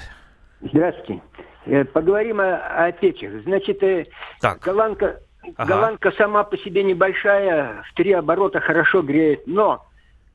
Здравствуйте. 0.62 1.24
Э, 1.66 1.86
поговорим 1.86 2.40
о, 2.40 2.86
о 2.86 2.92
печах. 2.92 3.42
Значит, 3.44 3.82
э, 3.82 4.06
так. 4.42 4.60
голландка, 4.60 5.22
ага. 5.56 5.66
голландка 5.74 6.12
сама 6.12 6.44
по 6.44 6.56
себе 6.58 6.84
небольшая, 6.84 7.84
в 7.90 7.96
три 7.96 8.14
оборота 8.14 8.60
хорошо 8.60 9.02
греет, 9.02 9.48
но 9.48 9.86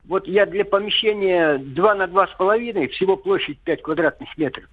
вот 0.07 0.27
я 0.27 0.45
для 0.45 0.65
помещения 0.65 1.57
2 1.57 1.95
на 1.95 2.07
два 2.07 2.27
с 2.27 2.31
половиной, 2.31 2.87
всего 2.89 3.17
площадь 3.17 3.59
5 3.59 3.81
квадратных 3.81 4.37
метров, 4.37 4.65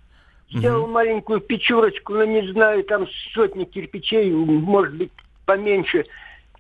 сделал 0.51 0.85
угу. 0.85 0.93
маленькую 0.93 1.41
печурочку, 1.41 2.15
ну 2.15 2.25
не 2.25 2.53
знаю, 2.53 2.85
там 2.85 3.07
сотни 3.35 3.65
кирпичей, 3.65 4.31
может 4.31 4.95
быть 4.95 5.11
поменьше. 5.47 6.07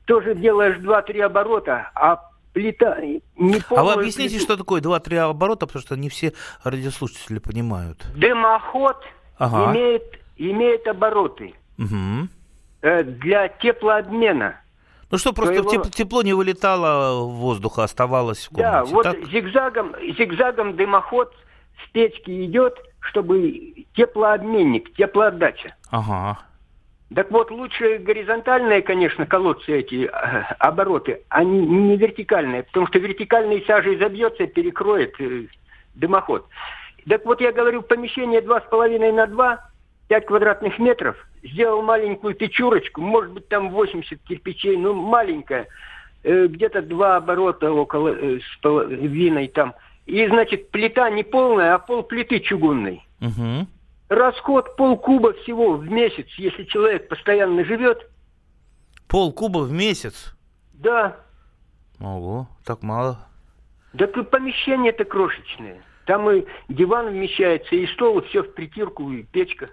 Тоже 0.06 0.34
делаешь 0.34 0.78
2-3 0.78 1.20
оборота, 1.22 1.90
а 1.94 2.30
плита 2.52 2.98
не 3.00 3.62
А 3.70 3.84
вы 3.84 3.92
объясните, 3.92 4.36
плиту. 4.36 4.44
что 4.44 4.56
такое 4.56 4.80
2-3 4.80 5.16
оборота, 5.30 5.66
потому 5.66 5.82
что 5.82 5.96
не 5.96 6.08
все 6.08 6.32
радиослушатели 6.64 7.38
понимают. 7.38 8.04
Дымоход 8.16 8.96
ага. 9.38 9.72
имеет, 9.72 10.02
имеет 10.36 10.86
обороты 10.88 11.54
угу. 11.78 12.28
для 12.80 13.48
теплообмена. 13.48 14.60
Ну 15.12 15.18
что, 15.18 15.34
просто 15.34 15.56
его... 15.56 15.70
тепло, 15.70 15.90
тепло 15.90 16.22
не 16.22 16.32
вылетало 16.32 17.26
в 17.26 17.32
воздух, 17.32 17.78
а 17.78 17.84
оставалось 17.84 18.46
в 18.46 18.48
комнате. 18.48 18.72
Да, 18.72 18.84
вот 18.84 19.02
так? 19.02 19.24
зигзагом, 19.26 19.94
зигзагом 20.16 20.74
дымоход 20.74 21.34
с 21.84 21.90
печки 21.90 22.46
идет, 22.46 22.78
чтобы 23.00 23.84
теплообменник, 23.94 24.94
теплоотдача. 24.94 25.76
Ага. 25.90 26.38
Так 27.14 27.30
вот, 27.30 27.50
лучше 27.50 27.98
горизонтальные, 27.98 28.80
конечно, 28.80 29.26
колодцы 29.26 29.80
эти, 29.80 30.06
э, 30.06 30.08
обороты, 30.58 31.22
а 31.28 31.44
не, 31.44 31.60
не 31.60 31.96
вертикальные, 31.98 32.62
потому 32.62 32.86
что 32.86 32.98
вертикальный 32.98 33.62
сажей 33.66 33.98
забьется, 33.98 34.46
перекроет 34.46 35.14
э, 35.20 35.44
дымоход. 35.94 36.46
Так 37.06 37.26
вот, 37.26 37.42
я 37.42 37.52
говорю, 37.52 37.82
помещение 37.82 38.40
2,5 38.40 39.12
на 39.12 39.26
2, 39.26 39.71
5 40.12 40.26
квадратных 40.26 40.78
метров, 40.78 41.16
сделал 41.42 41.80
маленькую 41.80 42.34
печурочку, 42.34 43.00
может 43.00 43.32
быть, 43.32 43.48
там 43.48 43.70
80 43.70 44.20
кирпичей, 44.24 44.76
ну, 44.76 44.92
маленькая, 44.92 45.68
э, 46.22 46.48
где-то 46.48 46.82
два 46.82 47.16
оборота 47.16 47.72
около 47.72 48.08
э, 48.08 48.40
с 48.40 48.60
половиной 48.60 49.48
там. 49.48 49.72
И, 50.04 50.26
значит, 50.26 50.70
плита 50.70 51.08
не 51.08 51.22
полная, 51.22 51.72
а 51.72 51.78
пол 51.78 52.02
плиты 52.02 52.40
чугунной. 52.40 53.02
Угу. 53.22 53.66
Расход 54.10 54.76
полкуба 54.76 55.32
всего 55.32 55.76
в 55.78 55.90
месяц, 55.90 56.26
если 56.36 56.64
человек 56.64 57.08
постоянно 57.08 57.64
живет. 57.64 58.06
Полкуба 59.08 59.60
в 59.60 59.72
месяц? 59.72 60.36
Да. 60.74 61.16
Ого, 62.00 62.48
так 62.66 62.82
мало. 62.82 63.16
Да 63.94 64.06
тут 64.06 64.28
помещение-то 64.28 65.06
крошечное. 65.06 65.82
Там 66.04 66.30
и 66.30 66.44
диван 66.68 67.08
вмещается, 67.08 67.76
и 67.76 67.86
стол, 67.86 68.18
и 68.18 68.28
все 68.28 68.42
в 68.42 68.52
притирку, 68.52 69.10
и 69.10 69.22
печка. 69.22 69.70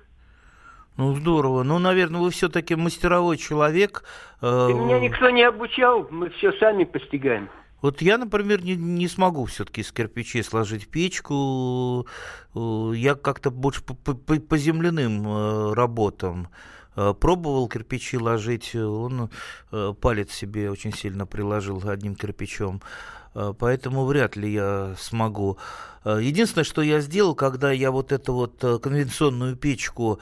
Ну, 0.99 1.15
здорово. 1.15 1.63
Ну, 1.63 1.79
наверное, 1.79 2.19
вы 2.19 2.29
все-таки 2.29 2.75
мастеровой 2.75 3.37
человек. 3.37 4.03
Э, 4.41 4.67
меня 4.67 4.99
никто 4.99 5.29
не 5.29 5.43
обучал, 5.43 6.05
мы 6.11 6.29
все 6.29 6.51
сами 6.59 6.83
постигаем. 6.83 7.47
Вот 7.81 8.01
я, 8.01 8.17
например, 8.17 8.61
не, 8.61 8.75
не 8.75 9.07
смогу 9.07 9.45
все-таки 9.45 9.79
из 9.79 9.93
кирпичей 9.93 10.43
сложить 10.43 10.89
печку. 10.89 12.05
Э, 12.53 12.91
я 12.93 13.15
как-то 13.15 13.49
больше 13.49 13.81
по, 13.81 13.93
по, 13.93 14.13
по 14.13 14.57
земляным 14.57 15.25
э, 15.25 15.73
работам 15.73 16.49
пробовал 17.21 17.69
кирпичи 17.69 18.17
ложить, 18.17 18.75
он 18.75 19.29
палец 20.01 20.33
себе 20.33 20.69
очень 20.69 20.91
сильно 20.91 21.25
приложил 21.25 21.81
одним 21.87 22.13
кирпичом. 22.13 22.81
Э, 23.35 23.53
поэтому 23.57 24.05
вряд 24.05 24.35
ли 24.35 24.51
я 24.53 24.95
смогу. 24.97 25.57
Э, 26.03 26.19
единственное, 26.21 26.63
что 26.63 26.81
я 26.81 26.99
сделал, 27.01 27.35
когда 27.35 27.71
я 27.71 27.91
вот 27.91 28.11
эту 28.11 28.33
вот 28.33 28.63
э, 28.63 28.79
конвенционную 28.79 29.55
печку 29.55 30.19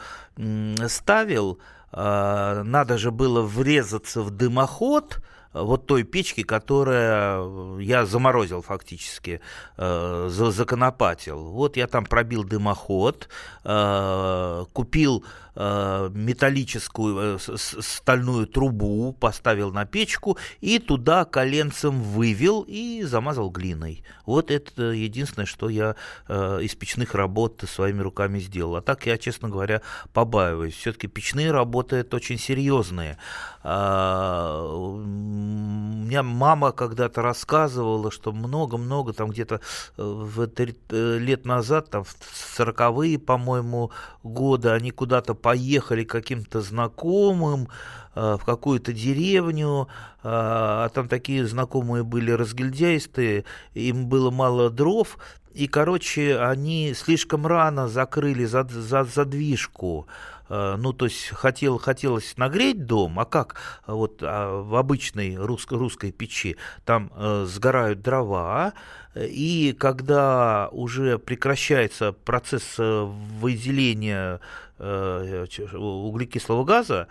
ставил, 0.88 1.60
надо 1.90 2.98
же 2.98 3.12
было 3.12 3.42
врезаться 3.42 4.22
в 4.22 4.30
дымоход, 4.30 5.24
вот 5.54 5.88
той 5.88 6.04
печки, 6.04 6.44
которая 6.44 7.80
я 7.80 8.06
заморозил 8.06 8.62
фактически, 8.62 9.40
законопатил. 9.78 11.46
Вот 11.46 11.78
я 11.78 11.88
там 11.88 12.06
пробил 12.06 12.44
дымоход, 12.44 13.30
купил 13.64 15.24
Э, 15.60 16.12
металлическую 16.14 17.40
э, 17.40 17.56
стальную 17.58 18.46
трубу, 18.46 19.12
поставил 19.20 19.72
на 19.72 19.86
печку 19.86 20.38
и 20.62 20.78
туда 20.78 21.26
коленцем 21.26 22.04
вывел 22.04 22.64
и 22.68 23.02
замазал 23.02 23.50
глиной. 23.50 24.04
Вот 24.28 24.52
это 24.52 24.84
единственное, 24.92 25.48
что 25.48 25.68
я 25.70 25.96
э, 26.28 26.60
из 26.62 26.76
печных 26.76 27.16
работ 27.16 27.64
своими 27.68 28.02
руками 28.02 28.38
сделал. 28.38 28.76
А 28.76 28.82
так 28.84 29.08
я, 29.08 29.18
честно 29.18 29.50
говоря, 29.50 29.82
побаиваюсь. 30.14 30.76
Все-таки 30.76 31.08
печные 31.08 31.50
работы 31.50 31.96
это 31.96 32.18
очень 32.18 32.38
серьезные. 32.38 33.18
А, 33.64 34.64
у 34.64 34.98
меня 34.98 36.22
мама 36.22 36.72
когда-то 36.72 37.24
рассказывала, 37.24 38.12
что 38.12 38.32
много-много, 38.32 39.12
там 39.12 39.32
где-то 39.32 39.62
лет 39.98 41.46
назад, 41.46 41.90
там 41.90 42.04
в 42.04 42.16
40-е, 42.60 43.18
по-моему, 43.18 43.92
годы, 44.24 44.70
они 44.70 44.92
куда-то 44.92 45.34
поехали 45.48 46.04
каким-то 46.04 46.60
знакомым 46.60 47.70
э, 48.16 48.36
в 48.38 48.44
какую-то 48.44 48.92
деревню, 48.92 49.88
э, 49.88 49.88
а 50.24 50.90
там 50.90 51.08
такие 51.08 51.48
знакомые 51.48 52.04
были 52.04 52.32
разгильдяйстые, 52.32 53.46
им 53.74 54.08
было 54.08 54.30
мало 54.30 54.70
дров, 54.70 55.18
и, 55.58 55.68
короче, 55.68 56.38
они 56.40 56.94
слишком 56.94 57.48
рано 57.48 57.88
закрыли 57.88 58.46
зад, 58.46 58.70
зад, 58.70 59.10
задвижку. 59.10 60.08
Э, 60.50 60.76
ну, 60.78 60.94
то 60.94 61.06
есть 61.06 61.30
хотел, 61.30 61.80
хотелось 61.80 62.38
нагреть 62.38 62.86
дом, 62.86 63.20
а 63.20 63.26
как 63.26 63.56
вот 63.88 64.20
а 64.22 64.62
в 64.62 64.76
обычной 64.76 65.36
русско, 65.36 65.76
русской 65.76 66.12
печи 66.12 66.58
там 66.86 67.12
э, 67.16 67.46
сгорают 67.48 68.02
дрова, 68.02 68.74
и 69.16 69.76
когда 69.80 70.70
уже 70.72 71.18
прекращается 71.18 72.12
процесс 72.12 72.76
э, 72.78 73.04
выделения 73.42 74.40
э, 74.78 75.48
углекислого 75.74 76.66
газа, 76.66 77.08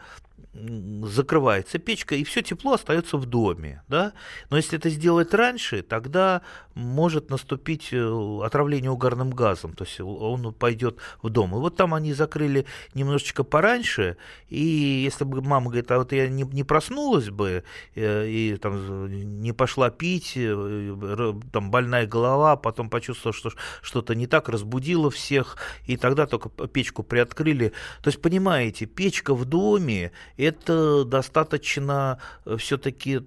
закрывается 1.04 1.78
печка, 1.78 2.14
и 2.14 2.24
все 2.24 2.42
тепло 2.42 2.74
остается 2.74 3.16
в 3.16 3.26
доме. 3.26 3.82
Да? 3.88 4.12
Но 4.50 4.56
если 4.56 4.78
это 4.78 4.90
сделать 4.90 5.34
раньше, 5.34 5.82
тогда 5.82 6.42
может 6.74 7.30
наступить 7.30 7.88
э, 7.92 8.40
отравление 8.42 8.90
угарным 8.90 9.30
газом, 9.30 9.74
то 9.74 9.84
есть 9.84 10.00
он 10.00 10.52
пойдет 10.52 10.98
в 11.22 11.30
дом. 11.30 11.54
И 11.54 11.58
вот 11.58 11.76
там 11.76 11.94
они 11.94 12.12
закрыли 12.12 12.66
немножечко 12.94 13.44
пораньше, 13.44 14.16
и 14.48 14.58
если 14.58 15.24
бы 15.24 15.42
мама 15.42 15.66
говорит, 15.66 15.90
а 15.90 15.98
вот 15.98 16.12
я 16.12 16.28
не, 16.28 16.42
не 16.42 16.64
проснулась 16.64 17.30
бы, 17.30 17.64
э, 17.94 18.28
и 18.28 18.56
там 18.56 19.40
не 19.40 19.52
пошла 19.52 19.90
пить, 19.90 20.32
э, 20.36 21.34
там 21.52 21.70
больная 21.70 22.06
голова, 22.06 22.56
потом 22.56 22.90
почувствовала, 22.90 23.34
что 23.34 23.50
что-то 23.82 24.14
не 24.14 24.26
так, 24.26 24.48
разбудила 24.48 25.10
всех, 25.10 25.56
и 25.86 25.96
тогда 25.96 26.26
только 26.26 26.48
печку 26.48 27.02
приоткрыли. 27.02 27.72
То 28.02 28.08
есть, 28.08 28.20
понимаете, 28.20 28.86
печка 28.86 29.34
в 29.34 29.44
доме, 29.44 30.12
это 30.46 31.04
достаточно 31.04 32.18
э, 32.44 32.56
все-таки 32.56 33.22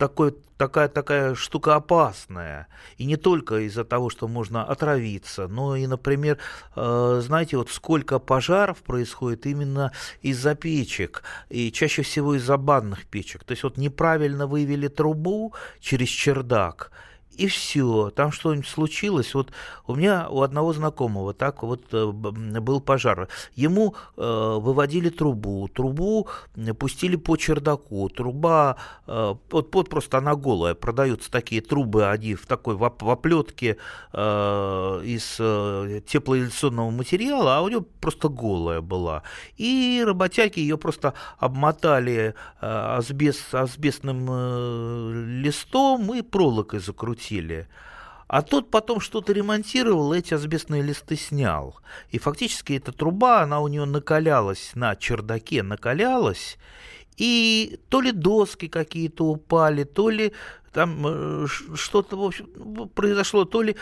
такой, 0.00 0.34
такая, 0.56 0.88
такая 0.88 1.34
штука 1.34 1.76
опасная. 1.76 2.68
И 2.96 3.04
не 3.04 3.16
только 3.16 3.66
из-за 3.66 3.84
того, 3.84 4.08
что 4.08 4.28
можно 4.28 4.64
отравиться, 4.64 5.46
но 5.46 5.76
и, 5.76 5.86
например, 5.86 6.38
э, 6.74 7.20
знаете, 7.22 7.58
вот 7.58 7.70
сколько 7.70 8.18
пожаров 8.18 8.78
происходит 8.78 9.46
именно 9.46 9.92
из-за 10.22 10.54
печек, 10.54 11.22
и 11.50 11.70
чаще 11.70 12.02
всего 12.02 12.34
из-за 12.34 12.56
банных 12.56 13.06
печек. 13.06 13.44
То 13.44 13.52
есть 13.52 13.62
вот 13.62 13.76
неправильно 13.76 14.46
вывели 14.46 14.88
трубу 14.88 15.54
через 15.80 16.08
чердак, 16.08 16.90
и 17.40 17.46
все. 17.46 18.10
Там 18.10 18.32
что-нибудь 18.32 18.68
случилось. 18.68 19.34
Вот 19.34 19.50
у 19.86 19.94
меня 19.94 20.28
у 20.28 20.42
одного 20.42 20.74
знакомого 20.74 21.32
так 21.32 21.62
вот 21.62 21.82
э, 21.92 22.06
был 22.06 22.80
пожар. 22.80 23.28
Ему 23.54 23.94
э, 24.16 24.58
выводили 24.60 25.08
трубу, 25.08 25.68
трубу 25.68 26.28
пустили 26.78 27.16
по 27.16 27.36
чердаку, 27.36 28.10
труба, 28.10 28.76
э, 29.06 29.34
вот, 29.50 29.74
вот 29.74 29.88
просто 29.88 30.18
она 30.18 30.34
голая, 30.34 30.74
продаются 30.74 31.30
такие 31.30 31.62
трубы, 31.62 32.10
они 32.10 32.34
в 32.34 32.46
такой 32.46 32.74
в, 32.74 32.80
в 33.00 33.10
оплетке 33.10 33.78
э, 34.12 35.00
из 35.04 35.36
э, 35.38 36.02
теплоизоляционного 36.06 36.90
материала, 36.90 37.56
а 37.56 37.62
у 37.62 37.68
него 37.68 37.86
просто 38.00 38.28
голая 38.28 38.82
была. 38.82 39.22
И 39.56 40.04
работяги 40.06 40.60
ее 40.60 40.76
просто 40.76 41.14
обмотали 41.38 42.34
э, 42.60 42.96
асбест, 42.98 43.54
асбестным 43.54 44.26
э, 44.28 45.12
листом 45.42 46.14
и 46.14 46.20
проволокой 46.20 46.80
закрутили. 46.80 47.29
А 48.32 48.42
тот 48.42 48.70
потом 48.70 49.00
что-то 49.00 49.32
ремонтировал, 49.32 50.12
эти 50.12 50.34
асбестные 50.34 50.82
листы 50.82 51.16
снял. 51.16 51.80
И 52.10 52.18
фактически 52.18 52.74
эта 52.74 52.92
труба, 52.92 53.42
она 53.42 53.60
у 53.60 53.66
него 53.66 53.86
накалялась 53.86 54.70
на 54.74 54.94
чердаке, 54.94 55.64
накалялась, 55.64 56.56
и 57.16 57.80
то 57.88 58.00
ли 58.00 58.12
доски 58.12 58.68
какие-то 58.68 59.24
упали, 59.24 59.82
то 59.82 60.10
ли 60.10 60.32
там 60.72 61.04
э, 61.04 61.46
что-то, 61.74 62.16
в 62.16 62.22
общем, 62.22 62.88
произошло, 62.94 63.44
то 63.44 63.62
ли 63.62 63.76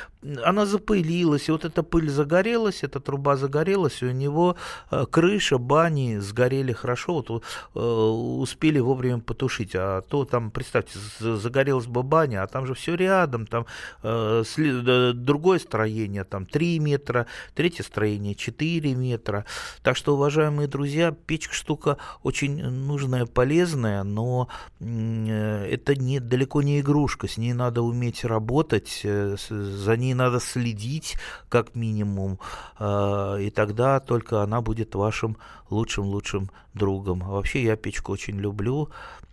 она 0.44 0.64
запылилась, 0.64 1.48
и 1.48 1.53
вот 1.53 1.64
эта 1.64 1.83
пыль 1.83 2.09
загорелась, 2.09 2.83
эта 2.83 3.01
труба 3.01 3.37
загорелась, 3.37 4.03
и 4.03 4.07
у 4.07 4.12
него 4.12 4.57
э, 4.90 5.05
крыша, 5.11 5.59
бани 5.59 6.18
сгорели 6.18 6.72
хорошо, 6.72 7.14
вот 7.14 7.42
э, 7.74 7.79
успели 7.79 8.79
вовремя 8.79 9.20
потушить, 9.20 9.72
а 9.74 10.01
то 10.01 10.24
там, 10.24 10.51
представьте, 10.51 10.98
загорелась 11.18 11.87
бы 11.87 12.03
баня, 12.03 12.42
а 12.42 12.46
там 12.46 12.66
же 12.66 12.74
все 12.74 12.94
рядом, 12.94 13.46
там 13.46 13.66
другое 14.03 15.59
строение, 15.59 16.24
там 16.24 16.46
3 16.46 16.79
метра, 16.79 17.27
третье 17.55 17.83
строение 17.83 18.35
4 18.35 18.94
метра, 18.94 19.44
так 19.83 19.96
что, 19.96 20.14
уважаемые 20.14 20.68
друзья, 20.68 21.12
печка 21.12 21.55
штука 21.55 21.98
очень 22.22 22.62
нужная, 22.62 23.27
полезная, 23.27 24.03
но 24.05 24.48
это 24.81 25.94
не, 25.94 26.20
далеко 26.20 26.62
не 26.62 26.78
игрушка, 26.81 27.29
с 27.29 27.37
ней 27.37 27.53
надо 27.53 27.83
уметь 27.83 28.25
работать, 28.25 29.01
э, 29.05 29.37
за 29.49 29.97
ней 29.97 30.14
надо 30.14 30.41
следить 30.41 31.17
как 31.49 31.75
минимум, 31.75 32.38
э, 32.79 33.38
и 33.43 33.51
тогда 33.51 34.01
только 34.01 34.43
она 34.43 34.61
будет 34.61 34.95
вашим 34.95 35.37
лучшим-лучшим 35.71 36.51
другом. 36.75 37.23
А 37.25 37.31
вообще 37.31 37.62
я 37.62 37.77
печку 37.77 38.12
очень 38.12 38.38
люблю, 38.38 38.91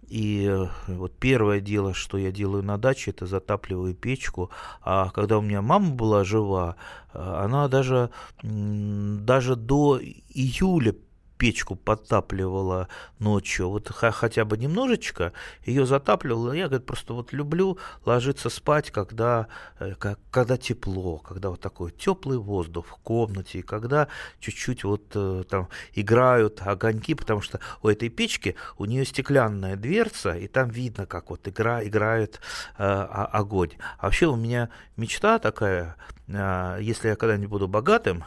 и 0.08 0.48
э, 0.50 0.68
вот 0.88 1.14
первое 1.20 1.60
дело, 1.60 1.94
что 1.94 2.18
я 2.18 2.32
делаю 2.32 2.64
на 2.64 2.78
даче, 2.78 3.12
это 3.12 3.26
затапливаю 3.26 3.96
печку. 3.96 4.52
А 4.82 5.10
когда 5.10 5.38
у 5.38 5.42
меня 5.42 5.62
мама 5.62 5.92
была 5.92 6.24
жива, 6.24 6.76
она 7.14 7.68
даже, 7.68 8.10
даже 8.44 9.56
до 9.56 10.00
июля 10.00 10.96
печку 11.38 11.76
подтапливала 11.76 12.88
ночью, 13.20 13.70
вот 13.70 13.90
хотя 13.90 14.46
бы 14.46 14.58
немножечко, 14.58 15.34
ее 15.66 15.86
затапливала. 15.86 16.54
Я, 16.54 16.68
говорит, 16.68 16.86
просто 16.86 17.14
вот 17.14 17.34
люблю 17.34 17.78
ложиться 18.06 18.50
спать, 18.50 18.92
когда, 18.92 19.48
э, 19.80 19.94
когда 20.32 20.58
тепло, 20.58 21.18
когда 21.18 21.50
вот 21.50 21.60
такой 21.60 21.92
теплый 21.92 22.38
воздух 22.38 22.88
в 22.88 22.96
комнате, 22.98 23.60
и 23.60 23.62
когда 23.62 24.08
чуть-чуть 24.40 24.84
вот 24.84 25.04
э, 25.16 25.44
там 25.50 25.70
играют 25.94 26.62
огоньки, 26.62 27.14
потому 27.16 27.42
что 27.42 27.60
у 27.82 27.90
этой 27.90 28.10
печки 28.10 28.56
у 28.78 28.86
нее 28.86 29.06
стеклянная 29.06 29.76
дверца, 29.76 30.36
и 30.36 30.48
там 30.48 30.70
видно, 30.70 31.06
как 31.06 31.30
вот 31.30 31.48
игра, 31.48 31.84
играет 31.84 32.40
э, 32.78 32.84
огонь. 32.84 33.72
А 33.98 34.06
вообще 34.06 34.28
у 34.28 34.36
меня 34.36 34.70
мечта 34.98 35.40
такая, 35.40 35.96
э, 36.28 36.78
если 36.82 37.10
я 37.10 37.16
когда-нибудь 37.16 37.50
буду 37.50 37.68
богатым, 37.68 38.24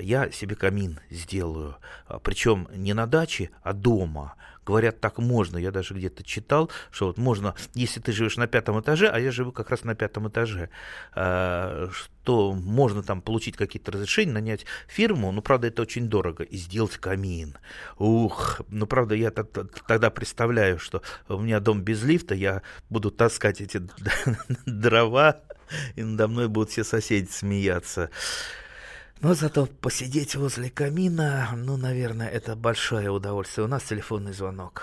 я 0.00 0.30
себе 0.30 0.56
камин 0.56 1.00
сделаю. 1.10 1.76
А, 2.06 2.18
Причем 2.18 2.68
не 2.74 2.94
на 2.94 3.06
даче, 3.06 3.50
а 3.62 3.72
дома. 3.72 4.34
Говорят, 4.66 5.00
так 5.00 5.18
можно. 5.18 5.56
Я 5.56 5.70
даже 5.70 5.94
где-то 5.94 6.22
читал, 6.22 6.70
что 6.90 7.06
вот 7.06 7.18
можно, 7.18 7.54
если 7.74 7.98
ты 7.98 8.12
живешь 8.12 8.36
на 8.36 8.46
пятом 8.46 8.78
этаже, 8.80 9.08
а 9.08 9.18
я 9.18 9.32
живу 9.32 9.52
как 9.52 9.70
раз 9.70 9.84
на 9.84 9.94
пятом 9.94 10.28
этаже, 10.28 10.68
э, 11.16 11.88
что 11.92 12.52
можно 12.52 13.02
там 13.02 13.22
получить 13.22 13.56
какие-то 13.56 13.90
разрешения, 13.90 14.32
нанять 14.32 14.66
фирму, 14.86 15.32
ну, 15.32 15.40
правда, 15.42 15.68
это 15.68 15.82
очень 15.82 16.08
дорого, 16.08 16.44
и 16.44 16.56
сделать 16.56 16.98
камин. 16.98 17.56
Ух, 17.98 18.60
ну, 18.68 18.86
правда, 18.86 19.14
я 19.14 19.30
тогда 19.30 20.10
представляю, 20.10 20.78
что 20.78 21.02
у 21.28 21.40
меня 21.40 21.58
дом 21.58 21.82
без 21.82 22.04
лифта, 22.04 22.34
я 22.34 22.62
буду 22.90 23.10
таскать 23.10 23.60
эти 23.60 23.82
дрова, 24.66 25.40
и 25.96 26.02
надо 26.02 26.28
мной 26.28 26.48
будут 26.48 26.70
все 26.70 26.84
соседи 26.84 27.30
смеяться. 27.30 28.10
Но 29.22 29.34
зато 29.34 29.66
посидеть 29.82 30.34
возле 30.34 30.70
камина, 30.70 31.50
ну, 31.54 31.76
наверное, 31.76 32.28
это 32.28 32.56
большое 32.56 33.10
удовольствие. 33.10 33.66
У 33.66 33.68
нас 33.68 33.84
телефонный 33.84 34.32
звонок. 34.32 34.82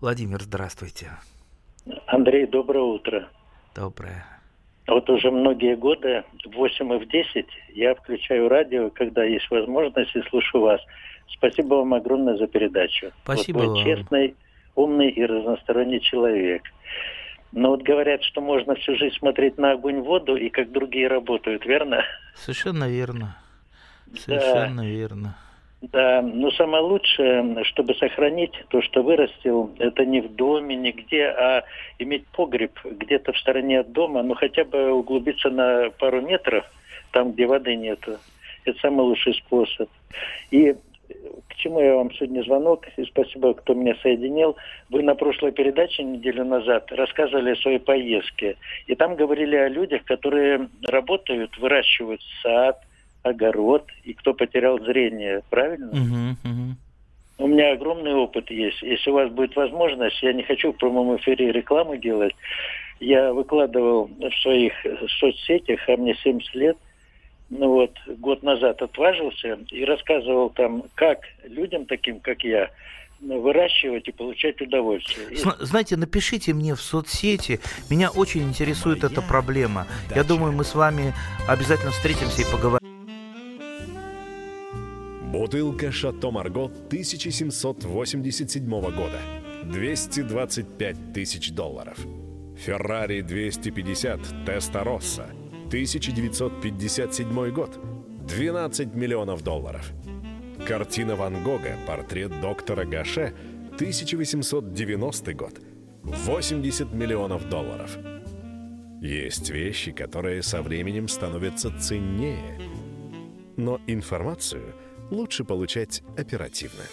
Владимир, 0.00 0.42
здравствуйте. 0.42 1.12
Андрей, 2.06 2.46
доброе 2.46 2.82
утро. 2.82 3.28
Доброе. 3.76 4.26
Вот 4.88 5.08
уже 5.08 5.30
многие 5.30 5.76
годы, 5.76 6.24
в 6.44 6.56
8 6.56 6.94
и 6.94 7.04
в 7.04 7.08
10, 7.08 7.46
я 7.74 7.94
включаю 7.94 8.48
радио, 8.48 8.90
когда 8.90 9.24
есть 9.24 9.48
возможность, 9.50 10.14
и 10.16 10.22
слушаю 10.22 10.62
вас. 10.62 10.80
Спасибо 11.28 11.74
вам 11.74 11.94
огромное 11.94 12.36
за 12.36 12.48
передачу. 12.48 13.12
Спасибо 13.22 13.58
вот 13.58 13.66
вы 13.66 13.74
вам. 13.74 13.84
честный, 13.84 14.34
умный 14.74 15.10
и 15.10 15.24
разносторонний 15.24 16.00
человек. 16.00 16.62
Но 17.56 17.70
вот 17.70 17.82
говорят, 17.82 18.22
что 18.22 18.42
можно 18.42 18.74
всю 18.74 18.96
жизнь 18.96 19.16
смотреть 19.16 19.56
на 19.56 19.72
огонь, 19.72 20.02
воду 20.02 20.36
и 20.36 20.50
как 20.50 20.70
другие 20.72 21.08
работают, 21.08 21.64
верно? 21.64 22.04
Совершенно 22.34 22.86
верно. 22.86 23.38
Совершенно 24.14 24.82
да. 24.82 24.88
верно. 24.88 25.36
Да, 25.80 26.20
но 26.20 26.50
самое 26.50 26.82
лучшее, 26.82 27.64
чтобы 27.64 27.94
сохранить 27.94 28.52
то, 28.68 28.82
что 28.82 29.02
вырастил, 29.02 29.74
это 29.78 30.04
не 30.04 30.20
в 30.20 30.34
доме, 30.34 30.76
нигде, 30.76 31.28
а 31.28 31.64
иметь 31.98 32.26
погреб 32.26 32.78
где-то 32.84 33.32
в 33.32 33.38
стороне 33.38 33.80
от 33.80 33.90
дома, 33.90 34.22
ну 34.22 34.34
хотя 34.34 34.64
бы 34.64 34.92
углубиться 34.92 35.48
на 35.48 35.88
пару 35.98 36.20
метров, 36.20 36.66
там, 37.12 37.32
где 37.32 37.46
воды 37.46 37.74
нету. 37.74 38.18
Это 38.66 38.78
самый 38.80 39.00
лучший 39.00 39.32
способ. 39.32 39.88
И 40.50 40.76
к 41.48 41.54
чему 41.56 41.80
я 41.80 41.96
вам 41.96 42.12
сегодня 42.12 42.42
звонок, 42.42 42.86
и 42.96 43.04
спасибо, 43.04 43.54
кто 43.54 43.74
меня 43.74 43.94
соединил. 44.02 44.56
Вы 44.90 45.02
на 45.02 45.14
прошлой 45.14 45.52
передаче 45.52 46.02
неделю 46.02 46.44
назад 46.44 46.90
рассказывали 46.92 47.52
о 47.52 47.56
своей 47.56 47.78
поездке. 47.78 48.56
И 48.86 48.94
там 48.94 49.16
говорили 49.16 49.56
о 49.56 49.68
людях, 49.68 50.04
которые 50.04 50.68
работают, 50.82 51.56
выращивают 51.58 52.20
сад, 52.42 52.80
огород, 53.22 53.84
и 54.04 54.12
кто 54.14 54.34
потерял 54.34 54.78
зрение, 54.80 55.42
правильно? 55.50 55.88
Угу, 55.88 56.50
угу. 56.50 56.76
У 57.38 57.46
меня 57.48 57.72
огромный 57.72 58.14
опыт 58.14 58.50
есть. 58.50 58.80
Если 58.82 59.10
у 59.10 59.14
вас 59.14 59.30
будет 59.30 59.54
возможность, 59.56 60.22
я 60.22 60.32
не 60.32 60.42
хочу 60.42 60.72
в 60.72 60.76
прямом 60.76 61.16
эфире 61.16 61.52
рекламу 61.52 61.96
делать, 61.96 62.34
я 62.98 63.32
выкладывал 63.32 64.08
в 64.18 64.34
своих 64.42 64.72
соцсетях, 65.20 65.80
а 65.88 65.96
мне 65.96 66.14
70 66.14 66.54
лет, 66.54 66.76
ну 67.58 67.70
вот, 67.70 67.92
год 68.18 68.42
назад 68.42 68.82
отважился 68.82 69.58
и 69.70 69.84
рассказывал 69.84 70.50
там, 70.50 70.82
как 70.94 71.20
людям 71.44 71.86
таким, 71.86 72.20
как 72.20 72.44
я, 72.44 72.70
выращивать 73.20 74.08
и 74.08 74.12
получать 74.12 74.60
удовольствие. 74.60 75.28
Знаете, 75.60 75.96
напишите 75.96 76.52
мне 76.52 76.74
в 76.74 76.80
соцсети. 76.80 77.60
Меня 77.90 78.10
очень 78.10 78.42
интересует 78.42 79.02
Моя 79.02 79.12
эта 79.12 79.22
проблема. 79.22 79.86
Дача. 80.08 80.20
Я 80.20 80.24
думаю, 80.24 80.52
мы 80.52 80.64
с 80.64 80.74
вами 80.74 81.14
обязательно 81.48 81.92
встретимся 81.92 82.42
и 82.42 82.44
поговорим. 82.44 82.86
Бутылка 85.32 85.92
«Шато 85.92 86.30
Марго» 86.30 86.64
1787 86.64 88.68
года. 88.68 89.20
225 89.64 91.12
тысяч 91.12 91.52
долларов. 91.52 91.98
«Феррари 92.56 93.20
250 93.20 94.46
Теста 94.46 94.84
Росса» 94.84 95.26
1957 95.66 97.50
год. 97.50 97.78
12 98.26 98.94
миллионов 98.94 99.42
долларов. 99.42 99.92
Картина 100.66 101.16
Ван 101.16 101.42
Гога 101.44 101.76
«Портрет 101.86 102.40
доктора 102.40 102.84
Гаше» 102.84 103.34
1890 103.74 105.34
год. 105.34 105.60
80 106.02 106.92
миллионов 106.92 107.48
долларов. 107.48 107.96
Есть 109.00 109.50
вещи, 109.50 109.92
которые 109.92 110.42
со 110.42 110.62
временем 110.62 111.08
становятся 111.08 111.70
ценнее. 111.78 112.60
Но 113.56 113.80
информацию 113.86 114.74
лучше 115.10 115.44
получать 115.44 116.02
оперативно. 116.16 116.84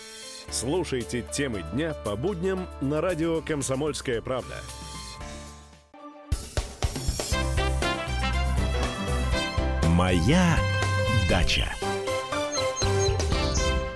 Слушайте 0.49 1.23
темы 1.31 1.63
дня 1.73 1.93
по 2.05 2.15
будням 2.15 2.67
на 2.81 3.01
радио 3.01 3.41
«Комсомольская 3.41 4.21
правда». 4.21 4.55
Моя 9.93 10.57
дача. 11.29 11.71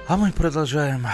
А 0.07 0.15
мы 0.15 0.31
продолжаем 0.31 1.07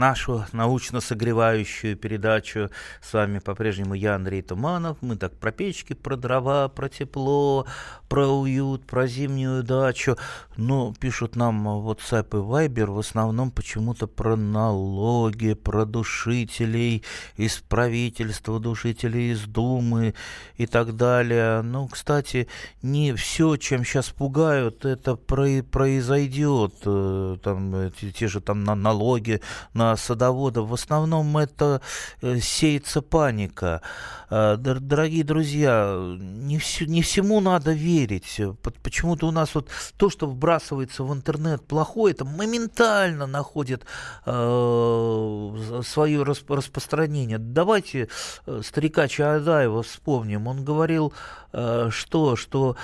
нашу 0.00 0.46
научно-согревающую 0.52 1.94
передачу. 1.94 2.70
С 3.02 3.12
вами 3.12 3.38
по-прежнему 3.38 3.94
я, 3.94 4.14
Андрей 4.14 4.40
Туманов. 4.40 4.96
Мы 5.02 5.16
так 5.16 5.36
про 5.38 5.52
печки, 5.52 5.92
про 5.92 6.16
дрова, 6.16 6.68
про 6.68 6.88
тепло, 6.88 7.66
про 8.08 8.26
уют, 8.26 8.86
про 8.86 9.06
зимнюю 9.06 9.62
дачу. 9.62 10.16
Но 10.56 10.94
пишут 10.98 11.36
нам 11.36 11.68
WhatsApp 11.68 12.28
и 12.32 12.68
Viber 12.68 12.86
в 12.86 12.98
основном 12.98 13.50
почему-то 13.50 14.06
про 14.06 14.36
налоги, 14.36 15.52
про 15.52 15.84
душителей 15.84 17.04
из 17.36 17.58
правительства, 17.58 18.58
душителей 18.58 19.32
из 19.32 19.44
Думы 19.44 20.14
и 20.56 20.66
так 20.66 20.96
далее. 20.96 21.60
Ну, 21.60 21.88
кстати, 21.88 22.48
не 22.82 23.12
все, 23.14 23.56
чем 23.56 23.84
сейчас 23.84 24.08
пугают, 24.08 24.86
это 24.86 25.16
произойдет. 25.16 26.74
Э, 26.86 27.36
там, 27.42 27.92
те 27.92 28.28
же 28.28 28.40
там 28.40 28.64
на 28.64 28.74
налоги 28.74 29.42
на 29.74 29.89
садоводов. 29.96 30.68
В 30.68 30.74
основном 30.74 31.36
это 31.36 31.80
э, 32.22 32.38
сеется 32.40 33.02
паника. 33.02 33.82
Э, 34.30 34.56
дорогие 34.56 35.24
друзья, 35.24 35.96
не, 36.18 36.58
все, 36.58 36.86
не 36.86 37.02
всему 37.02 37.40
надо 37.40 37.72
верить. 37.72 38.40
Почему-то 38.82 39.26
у 39.26 39.30
нас 39.30 39.54
вот 39.54 39.68
то, 39.96 40.10
что 40.10 40.26
вбрасывается 40.26 41.04
в 41.04 41.12
интернет 41.12 41.66
плохое, 41.66 42.14
это 42.14 42.24
моментально 42.24 43.26
находит 43.26 43.84
э, 44.26 45.80
свое 45.84 46.22
распространение. 46.22 47.38
Давайте 47.38 48.08
э, 48.46 48.60
старика 48.64 49.08
Чаадаева 49.08 49.82
вспомним. 49.82 50.46
Он 50.46 50.64
говорил, 50.64 51.12
э, 51.52 51.88
что, 51.90 52.36
что 52.36 52.76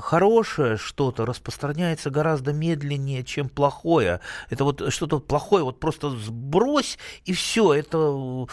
хорошее 0.00 0.76
что-то 0.76 1.26
распространяется 1.26 2.10
гораздо 2.10 2.52
медленнее, 2.52 3.24
чем 3.24 3.48
плохое. 3.48 4.20
Это 4.50 4.64
вот 4.64 4.92
что-то 4.92 5.20
плохое, 5.20 5.64
вот 5.64 5.80
просто 5.80 6.11
сбрось, 6.16 6.98
и 7.24 7.32
все, 7.32 7.74
это 7.74 8.46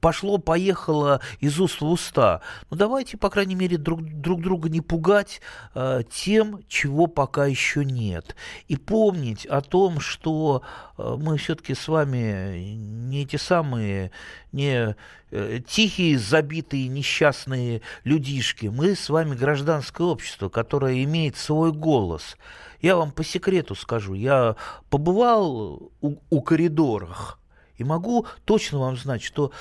пошло-поехало 0.00 1.20
из 1.40 1.60
уст 1.60 1.80
в 1.80 1.86
уста. 1.86 2.40
Ну 2.70 2.76
давайте, 2.76 3.16
по 3.16 3.30
крайней 3.30 3.54
мере, 3.54 3.76
друг, 3.76 4.02
друг 4.02 4.42
друга 4.42 4.68
не 4.68 4.80
пугать 4.80 5.40
э, 5.74 6.02
тем, 6.10 6.60
чего 6.68 7.06
пока 7.06 7.46
еще 7.46 7.84
нет. 7.84 8.36
И 8.68 8.76
помнить 8.76 9.46
о 9.46 9.60
том, 9.60 10.00
что 10.00 10.62
э, 10.96 11.16
мы 11.18 11.36
все-таки 11.38 11.74
с 11.74 11.88
вами 11.88 12.74
не 12.74 13.22
эти 13.22 13.36
самые, 13.36 14.10
не 14.52 14.96
э, 15.30 15.60
тихие, 15.66 16.18
забитые, 16.18 16.88
несчастные 16.88 17.82
людишки. 18.04 18.66
Мы 18.66 18.94
с 18.94 19.08
вами 19.08 19.34
гражданское 19.34 20.06
общество, 20.06 20.48
которое 20.48 21.02
имеет 21.04 21.36
свой 21.36 21.72
голос. 21.72 22.36
Я 22.80 22.96
вам 22.96 23.10
по 23.10 23.24
секрету 23.24 23.74
скажу, 23.74 24.14
я 24.14 24.56
побывал 24.90 25.90
у, 26.00 26.16
у 26.30 26.40
коридорах, 26.42 27.38
и 27.76 27.84
могу 27.84 28.26
точно 28.44 28.78
вам 28.78 28.96
знать, 28.96 29.22
что, 29.22 29.52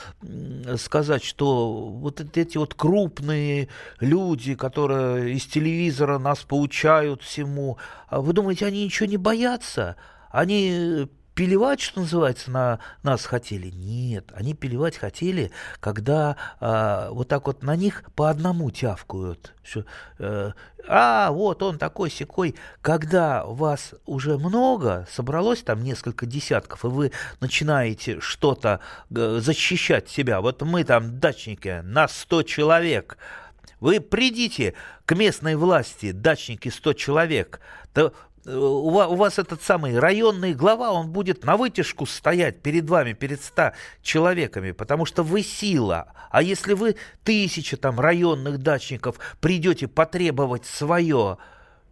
сказать, 0.78 1.24
что 1.24 1.88
вот 1.88 2.38
эти 2.38 2.58
вот 2.58 2.74
крупные 2.74 3.68
люди, 4.00 4.56
которые 4.56 5.34
из 5.34 5.46
телевизора 5.46 6.18
нас 6.18 6.40
поучают 6.44 7.22
всему, 7.22 7.78
а 8.08 8.22
вы 8.22 8.34
думаете, 8.34 8.66
они 8.66 8.86
ничего 8.86 9.08
не 9.08 9.18
боятся? 9.18 9.98
Они 10.30 11.08
пилевать, 11.36 11.82
что 11.82 12.00
называется, 12.00 12.50
на 12.50 12.80
нас 13.04 13.26
хотели? 13.26 13.68
Нет, 13.70 14.32
они 14.34 14.54
пилевать 14.54 14.98
хотели, 14.98 15.52
когда 15.80 16.38
а, 16.60 17.10
вот 17.12 17.28
так 17.28 17.46
вот 17.46 17.62
на 17.62 17.76
них 17.76 18.04
по 18.16 18.30
одному 18.30 18.72
тявкают. 18.72 19.54
Что, 19.62 19.86
э, 20.20 20.52
а, 20.88 21.32
вот 21.32 21.62
он 21.62 21.78
такой 21.78 22.10
секой. 22.10 22.56
Когда 22.82 23.44
вас 23.46 23.94
уже 24.06 24.38
много, 24.38 25.08
собралось 25.12 25.62
там 25.62 25.84
несколько 25.84 26.26
десятков, 26.26 26.86
и 26.86 26.88
вы 26.88 27.12
начинаете 27.42 28.20
что-то 28.22 28.80
э, 29.14 29.40
защищать 29.42 30.10
себя. 30.10 30.42
Вот 30.42 30.62
мы 30.62 30.84
там 30.84 31.20
дачники, 31.20 31.82
нас 31.84 32.18
100 32.18 32.44
человек. 32.44 33.18
Вы 33.82 34.00
придите 34.00 34.74
к 35.06 35.14
местной 35.16 35.56
власти, 35.56 36.12
дачники 36.12 36.70
100 36.70 36.94
человек, 36.94 37.60
то 37.94 38.14
у 38.46 38.90
вас, 38.90 39.10
у 39.10 39.16
вас 39.16 39.40
этот 39.40 39.62
самый 39.64 39.98
районный 39.98 40.54
глава, 40.54 40.92
он 40.92 41.10
будет 41.10 41.44
на 41.44 41.58
вытяжку 41.58 42.06
стоять 42.06 42.62
перед 42.62 42.90
вами, 42.90 43.14
перед 43.14 43.42
ста 43.42 43.74
человеками, 44.02 44.72
потому 44.72 45.06
что 45.06 45.24
вы 45.24 45.42
сила. 45.42 46.14
А 46.30 46.42
если 46.42 46.74
вы 46.74 46.96
тысяча 47.24 47.78
там 47.78 48.00
районных 48.00 48.60
дачников 48.60 49.20
придете 49.40 49.88
потребовать 49.88 50.66
свое, 50.66 51.38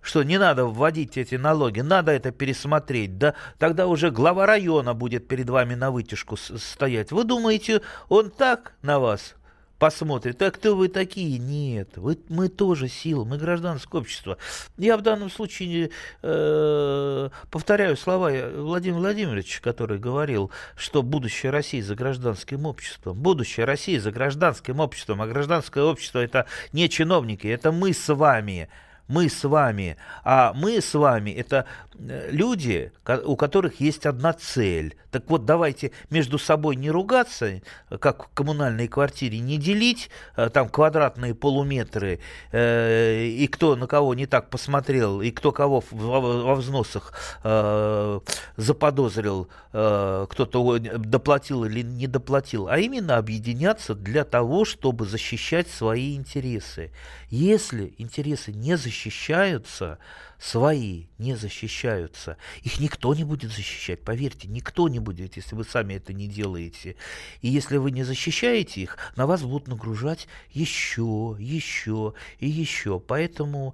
что 0.02 0.24
не 0.24 0.38
надо 0.38 0.66
вводить 0.66 1.18
эти 1.18 1.36
налоги, 1.36 1.80
надо 1.80 2.12
это 2.12 2.32
пересмотреть, 2.32 3.18
да 3.18 3.36
тогда 3.58 3.88
уже 3.88 4.12
глава 4.12 4.46
района 4.46 4.94
будет 4.94 5.28
перед 5.28 5.50
вами 5.50 5.76
на 5.76 5.92
вытяжку 5.92 6.38
стоять. 6.38 7.12
Вы 7.12 7.24
думаете, 7.24 7.82
он 8.10 8.30
так 8.30 8.74
на 8.82 9.00
вас 9.00 9.36
посмотрит, 9.84 10.42
а 10.42 10.50
кто 10.50 10.78
вы 10.78 10.88
такие? 10.88 11.38
Нет, 11.38 11.98
вы, 11.98 12.18
мы 12.30 12.48
тоже 12.48 12.88
сила, 12.88 13.26
мы 13.26 13.38
гражданское 13.38 13.98
общество. 13.98 14.38
Я 14.78 14.96
в 14.96 15.02
данном 15.02 15.30
случае 15.30 15.90
э, 16.22 17.30
повторяю 17.52 17.98
слова 17.98 18.32
Владимира 18.56 19.00
Владимировича, 19.00 19.60
который 19.62 20.00
говорил, 20.00 20.52
что 20.78 21.04
будущее 21.04 21.52
России 21.52 21.82
за 21.82 21.96
гражданским 21.96 22.66
обществом. 22.66 23.18
Будущее 23.18 23.66
России 23.66 23.98
за 23.98 24.14
гражданским 24.14 24.80
обществом, 24.80 25.22
а 25.22 25.28
гражданское 25.28 25.84
общество 25.84 26.20
это 26.20 26.46
не 26.72 26.88
чиновники, 26.88 27.48
это 27.48 27.74
мы 27.74 27.92
с 27.92 28.08
вами 28.08 28.70
мы 29.08 29.30
с 29.30 29.44
вами. 29.44 29.98
А 30.24 30.54
мы 30.54 30.82
с 30.82 30.94
вами 30.94 31.32
это 31.32 31.66
э, 31.96 32.30
люди, 32.32 32.92
у 33.26 33.36
которых 33.36 33.80
есть 33.80 34.06
одна 34.06 34.34
цель. 34.34 34.96
Так 35.12 35.30
вот, 35.30 35.46
давайте 35.46 35.92
между 36.10 36.40
собой 36.40 36.76
не 36.76 36.90
ругаться, 36.90 37.62
как 38.00 38.26
в 38.26 38.34
коммунальной 38.34 38.88
квартире, 38.88 39.40
не 39.40 39.58
делить 39.58 40.10
э, 40.36 40.50
там 40.50 40.70
квадратные 40.70 41.36
полуметры, 41.36 42.20
э, 42.52 43.26
и 43.26 43.48
кто 43.48 43.76
на 43.76 43.88
кого 43.88 44.16
не 44.16 44.26
так 44.26 44.50
посмотрел, 44.50 45.22
и 45.22 45.32
кто 45.32 45.52
кого 45.52 45.84
во 45.92 46.56
взносах 46.56 47.14
э, 47.44 48.20
заподозрил, 48.58 49.50
э, 49.74 50.26
кто-то 50.30 50.80
доплатил 50.80 51.66
или 51.66 51.82
не 51.82 52.08
доплатил, 52.08 52.68
а 52.68 52.80
именно 52.80 53.18
объединяться 53.18 53.94
для 53.94 54.24
того, 54.24 54.66
чтобы 54.66 55.06
защищать 55.06 55.70
свои 55.70 56.16
интересы. 56.16 56.92
Если 57.30 57.94
интересы 57.98 58.52
не 58.52 58.78
защищаются, 58.94 59.98
свои 60.38 61.06
не 61.18 61.36
защищаются, 61.36 62.38
их 62.62 62.80
никто 62.80 63.16
не 63.16 63.24
будет 63.24 63.52
защищать, 63.52 64.04
поверьте, 64.04 64.48
никто 64.48 64.88
не 64.88 65.00
будет, 65.00 65.36
если 65.36 65.56
вы 65.56 65.64
сами 65.64 65.96
это 65.96 66.14
не 66.14 66.28
делаете. 66.28 66.96
И 67.42 67.48
если 67.48 67.78
вы 67.78 67.92
не 67.92 68.04
защищаете 68.04 68.82
их, 68.82 68.98
на 69.16 69.26
вас 69.26 69.42
будут 69.42 69.68
нагружать 69.68 70.28
еще, 70.52 71.36
еще 71.40 72.14
и 72.40 72.48
еще. 72.48 73.00
Поэтому 73.00 73.74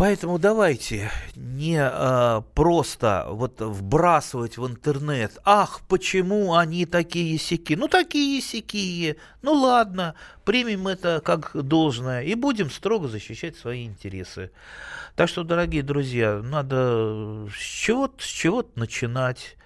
Поэтому 0.00 0.38
давайте 0.38 1.10
не 1.36 1.78
а, 1.78 2.40
просто 2.54 3.26
вот 3.28 3.60
вбрасывать 3.60 4.56
в 4.56 4.66
интернет, 4.66 5.36
ах, 5.44 5.82
почему 5.88 6.54
они 6.54 6.86
такие 6.86 7.36
сики, 7.36 7.74
ну 7.74 7.86
такие 7.86 8.40
сики, 8.40 9.18
ну 9.42 9.52
ладно, 9.52 10.14
примем 10.46 10.88
это 10.88 11.20
как 11.22 11.50
должное 11.52 12.22
и 12.22 12.34
будем 12.34 12.70
строго 12.70 13.08
защищать 13.08 13.58
свои 13.58 13.84
интересы. 13.84 14.52
Так 15.16 15.28
что, 15.28 15.44
дорогие 15.44 15.82
друзья, 15.82 16.40
надо 16.42 17.46
с 17.54 17.60
чего-то, 17.62 18.22
с 18.22 18.26
чего-то 18.26 18.70
начинать. 18.80 19.58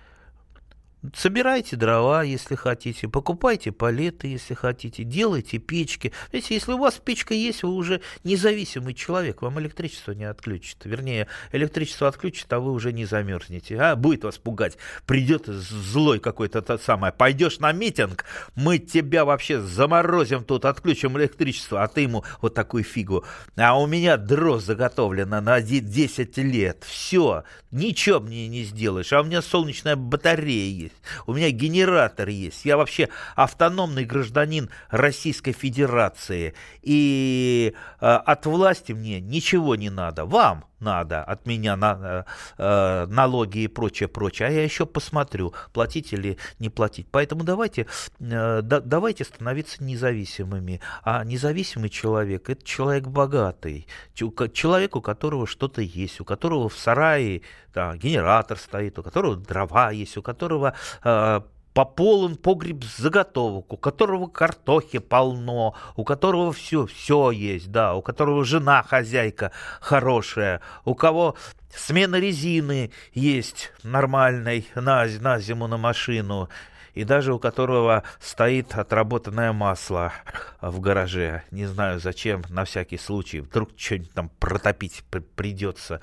Собирайте 1.13 1.77
дрова, 1.77 2.23
если 2.23 2.55
хотите, 2.55 3.09
покупайте 3.09 3.73
палеты, 3.73 4.29
если 4.29 4.55
хотите, 4.55 5.05
делайте 5.05 5.59
печки. 5.59 6.13
Знаете, 6.31 6.55
если 6.55 6.73
у 6.73 6.79
вас 6.79 6.95
печка 6.95 7.35
есть, 7.35 7.63
вы 7.63 7.75
уже 7.75 8.01
независимый 8.23 8.95
человек, 8.95 9.43
вам 9.43 9.61
электричество 9.61 10.13
не 10.13 10.25
отключит. 10.25 10.79
Вернее, 10.85 11.27
электричество 11.53 12.09
отключит, 12.09 12.51
а 12.53 12.61
вы 12.61 12.73
уже 12.73 12.93
не 12.93 13.05
замерзнете. 13.05 13.79
А 13.79 13.97
будет 13.97 14.25
вас 14.25 14.39
пугать. 14.39 14.79
Придет 15.07 15.47
злой 15.47 16.21
какой-то 16.21 16.63
тот 16.63 16.81
самый. 16.81 17.13
Пойдешь 17.13 17.59
на 17.59 17.73
митинг, 17.73 18.25
мы 18.55 18.79
тебя 18.79 19.27
вообще 19.27 19.61
заморозим 19.61 20.43
тут, 20.45 20.65
отключим 20.65 21.19
электричество, 21.19 21.83
а 21.83 21.89
ты 21.89 22.03
ему 22.03 22.25
вот 22.41 22.55
такую 22.55 22.83
фигу. 22.83 23.25
А 23.57 23.79
у 23.79 23.87
меня 23.87 24.17
дрозд 24.17 24.67
заготовлена 24.67 25.41
на 25.43 25.61
10 25.61 26.39
лет. 26.39 26.85
Все, 26.87 27.45
ничего 27.71 28.21
мне 28.21 28.49
не 28.49 28.63
сделаешь. 28.63 29.13
А 29.13 29.21
у 29.21 29.25
меня 29.25 29.43
солнечная 29.43 29.97
батарея 29.97 30.71
есть, 30.71 30.94
у 31.27 31.35
меня 31.35 31.51
генератор 31.51 32.29
есть, 32.29 32.65
я 32.65 32.77
вообще 32.77 33.09
автономный 33.37 34.05
гражданин 34.05 34.71
Российской 34.91 35.53
Федерации, 35.53 36.55
и 36.83 37.75
э, 38.01 38.07
от 38.07 38.47
власти 38.47 38.93
мне 38.93 39.21
ничего 39.21 39.77
не 39.77 39.91
надо, 39.91 40.25
вам 40.25 40.65
надо 40.85 41.24
от 41.24 41.47
меня 41.47 41.76
на, 41.76 42.26
э, 42.59 43.07
налоги 43.07 43.59
и 43.59 43.68
прочее, 43.68 44.09
прочее, 44.09 44.49
а 44.49 44.51
я 44.51 44.62
еще 44.62 44.87
посмотрю, 44.87 45.55
платить 45.72 46.12
или 46.12 46.39
не 46.59 46.68
платить. 46.68 47.07
Поэтому 47.11 47.43
давайте, 47.45 47.87
э, 48.20 48.61
да, 48.62 48.80
давайте 48.80 49.24
становиться 49.24 49.82
независимыми. 49.82 50.80
А 51.03 51.24
независимый 51.24 51.89
человек– 51.89 52.49
это 52.51 52.64
человек 52.64 53.07
богатый, 53.07 53.87
человек, 54.14 54.97
у 54.97 55.01
которого 55.01 55.47
что-то 55.47 55.80
есть, 55.80 56.20
у 56.20 56.24
которого 56.24 56.68
в 56.68 56.76
сарае 56.76 57.43
да, 57.74 57.97
генератор 57.97 58.59
стоит, 58.59 58.99
у 58.99 59.03
которого 59.03 59.37
дрова 59.37 59.91
есть, 59.91 60.16
у 60.16 60.22
которого 60.22 60.74
э, 61.03 61.41
пополн 61.75 62.37
погреб 62.37 62.85
заготовок, 62.85 63.72
у 63.72 63.77
которого 63.77 64.29
картохи 64.29 64.99
полно, 64.99 65.75
у 65.97 66.05
которого 66.05 66.53
все, 66.53 66.87
все 66.87 67.31
есть, 67.33 67.70
да, 67.70 67.95
у 67.95 68.03
которого 68.03 68.45
жена 68.45 68.83
хозяйка 68.83 69.51
хорошая, 69.81 70.61
у 70.85 70.95
кого 70.95 71.35
смена 71.77 72.16
резины 72.16 72.93
есть 73.12 73.72
нормальной 73.83 74.66
на, 74.77 75.05
на 75.20 75.39
зиму 75.41 75.66
на 75.66 75.77
машину, 75.77 76.49
и 76.95 77.05
даже 77.05 77.35
у 77.35 77.39
которого 77.39 78.05
стоит 78.21 78.75
отработанное 78.75 79.53
масло 79.53 80.13
в 80.61 80.81
гараже. 80.81 81.43
Не 81.51 81.67
знаю 81.67 82.01
зачем, 82.01 82.43
на 82.49 82.65
всякий 82.65 82.99
случай, 82.99 83.41
вдруг 83.41 83.71
что-нибудь 83.77 84.13
там 84.13 84.31
протопить 84.39 85.05
придется. 85.35 86.01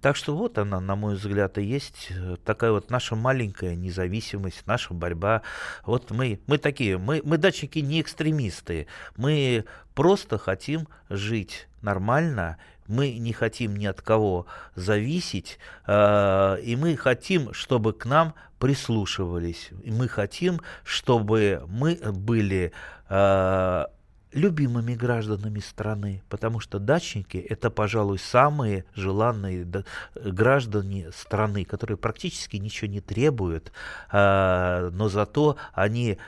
Так 0.00 0.16
что 0.16 0.36
вот 0.36 0.58
она, 0.58 0.80
на 0.80 0.96
мой 0.96 1.14
взгляд, 1.14 1.58
и 1.58 1.62
есть 1.62 2.08
э, 2.10 2.36
такая 2.44 2.72
вот 2.72 2.90
наша 2.90 3.16
маленькая 3.16 3.74
независимость, 3.74 4.66
наша 4.66 4.92
борьба. 4.92 5.42
Вот 5.86 6.10
мы, 6.10 6.40
мы 6.46 6.58
такие, 6.58 6.98
мы, 6.98 7.22
мы 7.24 7.38
датчики 7.38 7.78
не 7.78 8.00
экстремисты, 8.00 8.86
мы 9.16 9.64
просто 9.94 10.38
хотим 10.38 10.88
жить 11.08 11.68
нормально 11.80 12.58
мы 12.86 13.18
не 13.18 13.32
хотим 13.32 13.76
ни 13.76 13.86
от 13.86 14.02
кого 14.02 14.46
зависеть, 14.74 15.58
э, 15.86 16.60
и 16.62 16.76
мы 16.76 16.96
хотим, 16.96 17.52
чтобы 17.52 17.92
к 17.92 18.04
нам 18.04 18.34
прислушивались. 18.58 19.70
И 19.82 19.90
мы 19.90 20.08
хотим, 20.08 20.60
чтобы 20.84 21.64
мы 21.68 21.96
были 22.12 22.72
э, 23.08 23.84
любимыми 24.34 24.94
гражданами 24.94 25.60
страны, 25.60 26.22
потому 26.28 26.60
что 26.60 26.78
дачники– 26.78 27.36
это, 27.48 27.70
пожалуй, 27.70 28.18
самые 28.18 28.84
желанные 28.94 29.66
граждане 30.14 31.10
страны, 31.12 31.64
которые 31.64 31.96
практически 31.96 32.56
ничего 32.56 32.90
не 32.90 33.00
требуют, 33.00 33.72
а, 34.10 34.90
но 34.90 35.08
зато 35.08 35.56
они 35.72 36.18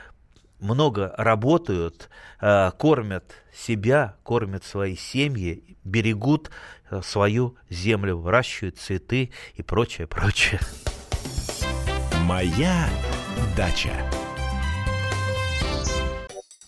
много 0.59 1.13
работают, 1.17 2.09
а, 2.39 2.71
кормят 2.71 3.33
себя, 3.53 4.15
кормят 4.23 4.63
свои 4.63 4.95
семьи, 4.95 5.77
берегут 5.83 6.49
а, 6.89 7.01
свою 7.01 7.57
землю, 7.69 8.17
выращивают 8.17 8.77
цветы 8.77 9.31
и 9.55 9.63
прочее, 9.63 10.07
прочее. 10.07 10.59
Моя 12.23 12.89
дача. 13.55 13.93